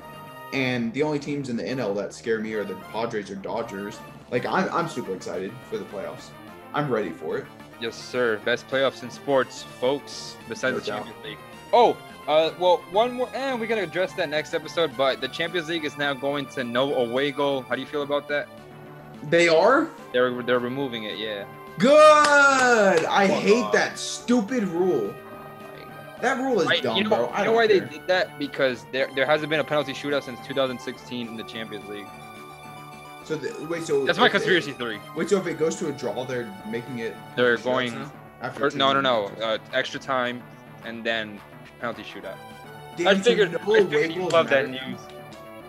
[0.52, 3.98] and the only teams in the NL that scare me are the Padres or Dodgers.
[4.30, 6.30] Like I'm, I'm super excited for the playoffs.
[6.72, 7.46] I'm ready for it.
[7.80, 8.40] Yes, sir.
[8.44, 10.36] Best playoffs in sports, folks.
[10.48, 10.86] Besides No the.
[10.86, 11.38] Champions League.
[11.72, 11.96] Oh,
[12.28, 14.96] uh, well, one more, and we're gonna address that next episode.
[14.96, 17.62] But the Champions League is now going to no away goal.
[17.62, 18.48] How do you feel about that?
[19.30, 21.18] They are They're they're removing it.
[21.18, 21.44] Yeah.
[21.78, 23.04] good.
[23.06, 23.72] I Come hate on.
[23.72, 25.14] that stupid rule.
[26.20, 27.18] That rule is I- dumb, you know, bro.
[27.18, 28.38] I you know don't know why they did that?
[28.38, 32.06] Because there there hasn't been a penalty shootout since 2016 in the Champions League.
[33.24, 35.00] So the, wait, so That's my if it- conspiracy theory.
[35.16, 37.16] Wait, so if it goes to a draw, they're making it.
[37.36, 38.10] They're going-
[38.42, 39.26] after Or, no, no, no.
[39.42, 40.42] Uh, extra time,
[40.84, 41.40] and then
[41.84, 42.36] penalty shootout.
[42.96, 44.98] Damn, I figured, no I figured you love that news.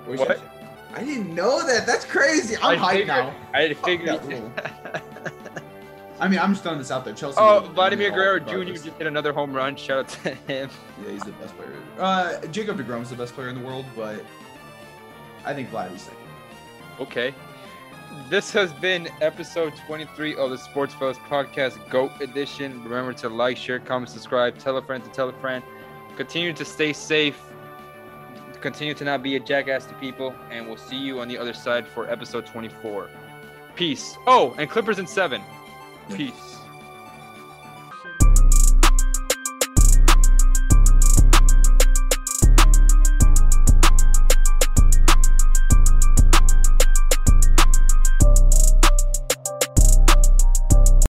[0.07, 0.39] Wait, What?
[0.93, 1.86] I didn't know that.
[1.86, 2.55] That's crazy.
[2.57, 3.36] I'm I hyped figured- now.
[3.53, 4.51] I figured.
[6.22, 7.13] I mean, I'm just throwing this out there.
[7.13, 7.38] Chelsea.
[7.38, 8.72] Oh, Vladimir Guerrero Jr.
[8.72, 9.76] just hit another home run.
[9.76, 10.70] Shout out to him.
[11.03, 11.74] Yeah, he's the best player.
[11.99, 14.24] Uh, Jacob Degrom is the best player in the world, but
[15.43, 16.20] I think Vladdy's second.
[17.01, 17.36] Okay.
[18.30, 22.82] This has been episode 23 of the Sports Fellas Podcast GOAT edition.
[22.86, 25.61] Remember to like, share, comment, subscribe, tell a friend to tell a friend.
[26.16, 27.39] Continue to stay safe.
[28.61, 30.34] Continue to not be a jackass to people.
[30.49, 33.09] And we'll see you on the other side for episode 24.
[33.76, 34.16] Peace.
[34.26, 35.41] Oh, and Clippers in seven.
[36.16, 36.57] Peace.